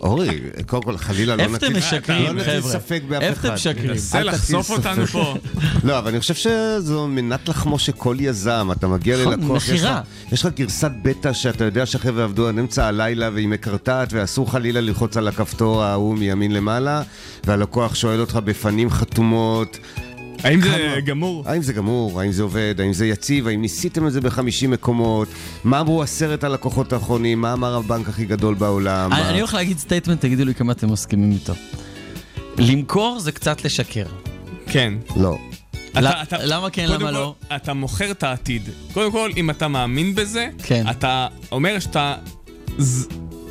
[0.00, 0.28] אורי,
[0.66, 2.60] קודם כל, חלילה לא נטיל- לא?
[2.60, 3.28] ספק באף אחד.
[3.28, 3.90] איפה אתם משקרים?
[3.90, 4.70] נסה אל תטיל לחשוף.
[4.70, 5.34] אותנו פה.
[5.84, 8.68] לא, אבל אני חושב שזו מנת לחמו של כל יזם.
[8.72, 9.62] אתה מגיע נכון, ללקוח.
[10.32, 14.80] יש לך גרסת בטא שאתה יודע שהחבר'ה עבדו עד אמצע הלילה והיא מקרטעת, ואסור חלילה
[14.80, 17.02] ללחוץ על הכפתור ההוא מימין למעלה,
[17.44, 19.78] והלקוח שואל אותך בפנים חתומות.
[20.44, 21.42] האם זה כמה- גמור?
[21.48, 22.20] האם זה גמור?
[22.20, 22.74] האם זה עובד?
[22.80, 23.46] האם זה יציב?
[23.48, 25.28] האם ניסיתם את זה בחמישים מקומות?
[25.64, 27.40] מה אמרו עשרת הלקוחות האחרונים?
[27.40, 29.12] מה אמר הבנק הכי גדול בעולם?
[29.12, 31.52] אני מה- אני הולך להגיד statement, תגידו לי כמה אתם מסכימים איתו.
[32.58, 34.06] למכור זה קצת לשקר.
[34.66, 34.94] כן.
[35.16, 35.38] לא.
[35.98, 37.34] אתה- אתה- למה כן, למה כל, לא?
[37.56, 38.62] אתה מוכר את העתיד.
[38.94, 40.84] קודם כל, אם אתה מאמין בזה, כן.
[40.90, 42.14] אתה אומר שאתה...
[42.78, 43.06] ז-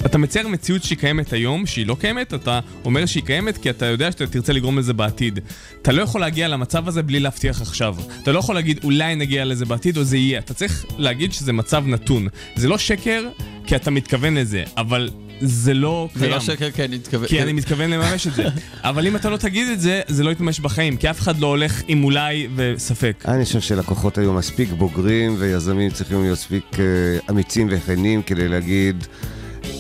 [0.06, 3.86] אתה מצייר מציאות שהיא קיימת היום, שהיא לא קיימת, אתה אומר שהיא קיימת כי אתה
[3.86, 5.40] יודע שאתה תרצה לגרום לזה בעתיד.
[5.82, 7.96] אתה לא יכול להגיע למצב הזה בלי להבטיח עכשיו.
[8.24, 10.40] אתה לא יכול להגיד אולי נגיע לזה בעתיד או זה יהיה.
[10.40, 12.28] אתה צריך להגיד שזה מצב נתון.
[12.56, 13.24] זה לא שקר
[13.68, 15.10] כי אתה מתכוון לזה, אבל
[15.42, 16.32] זה לא זה קיים.
[16.32, 17.28] לא שקר, כן, אני מתכוון.
[17.28, 18.44] כי אני מתכוון לממש את זה.
[18.84, 21.48] אבל אם אתה לא תגיד את זה, זה לא יתממש בחיים, כי אף אחד לא
[21.48, 23.24] הולך עם אולי וספק.
[23.28, 26.84] אני חושב שלקוחות היו מספיק בוגרים ויזמים צריכים להיות מספיק אה,
[27.30, 29.08] אמיצים וכנים כדי להגיד,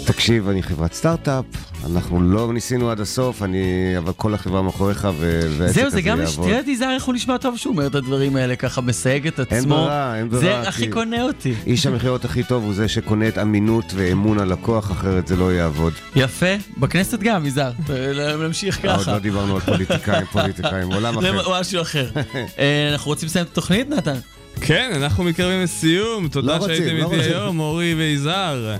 [0.05, 1.45] תקשיב, אני חברת סטארט-אפ,
[1.85, 3.63] אנחנו לא ניסינו עד הסוף, אני,
[3.97, 6.47] אבל כל החברה מאחוריך ו- והעסק זהו, הזה זה גם, יש- יעבוד.
[6.47, 9.39] תראה את יזהר איך הוא נשמע טוב שהוא אומר את הדברים האלה, ככה מסייג את
[9.39, 9.55] עצמו.
[9.57, 10.61] אין ברירה, אין ברירה.
[10.63, 11.53] זה הכי כי קונה אותי.
[11.67, 15.93] איש המכירות הכי טוב הוא זה שקונה את אמינות ואמון הלקוח, אחרת זה לא יעבוד.
[16.15, 16.45] יפה,
[16.77, 17.71] בכנסת גם, יזהר.
[18.47, 19.11] נמשיך עוד ככה.
[19.11, 21.59] לא דיברנו על פוליטיקאים, פוליטיקאים, עולם זה אחר.
[21.59, 22.09] משהו אחר.
[22.59, 24.15] אה, אנחנו רוצים לסיים את התוכנית, נתן?
[24.61, 26.27] כן, אנחנו מתקרבים לסיום.
[26.27, 27.23] תודה לא שהייתם לא איתי.
[27.23, 28.75] היום, אורי ויזהר.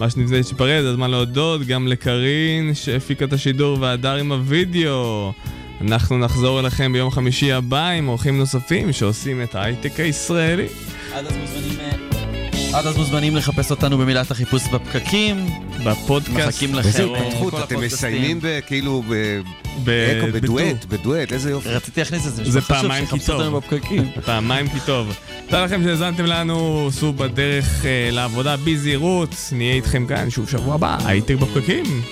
[0.00, 5.32] מה שלפני שתיפרד, הזמן להודות גם לקרין שהפיקה את השידור והדר עם הוידאו.
[5.80, 10.66] אנחנו נחזור אליכם ביום חמישי הבא עם אורחים נוספים שעושים את ההייטק הישראלי.
[11.14, 11.78] עד אז מוזמנים...
[11.80, 15.46] אה, עד אז מוזמנים לחפש אותנו במילת החיפוש בפקקים.
[15.84, 16.48] בפודקאסט.
[16.48, 16.88] מחכים לכם.
[16.88, 17.80] איזה כל התפתחות, אתם.
[17.80, 19.02] מסיימים כאילו
[19.84, 20.84] בדואט.
[20.84, 21.68] בדואט, איזה יופי.
[21.68, 23.64] רציתי להכניס את זה, זה פעמיים כי טוב.
[24.26, 25.16] פעמיים כי טוב.
[25.46, 29.34] תודה לכם שהאזנתם לנו, סעו בדרך אה, לעבודה בזהירות.
[29.52, 32.02] נהיה איתכם כאן שוב שבוע הבא, הייטק בפקקים.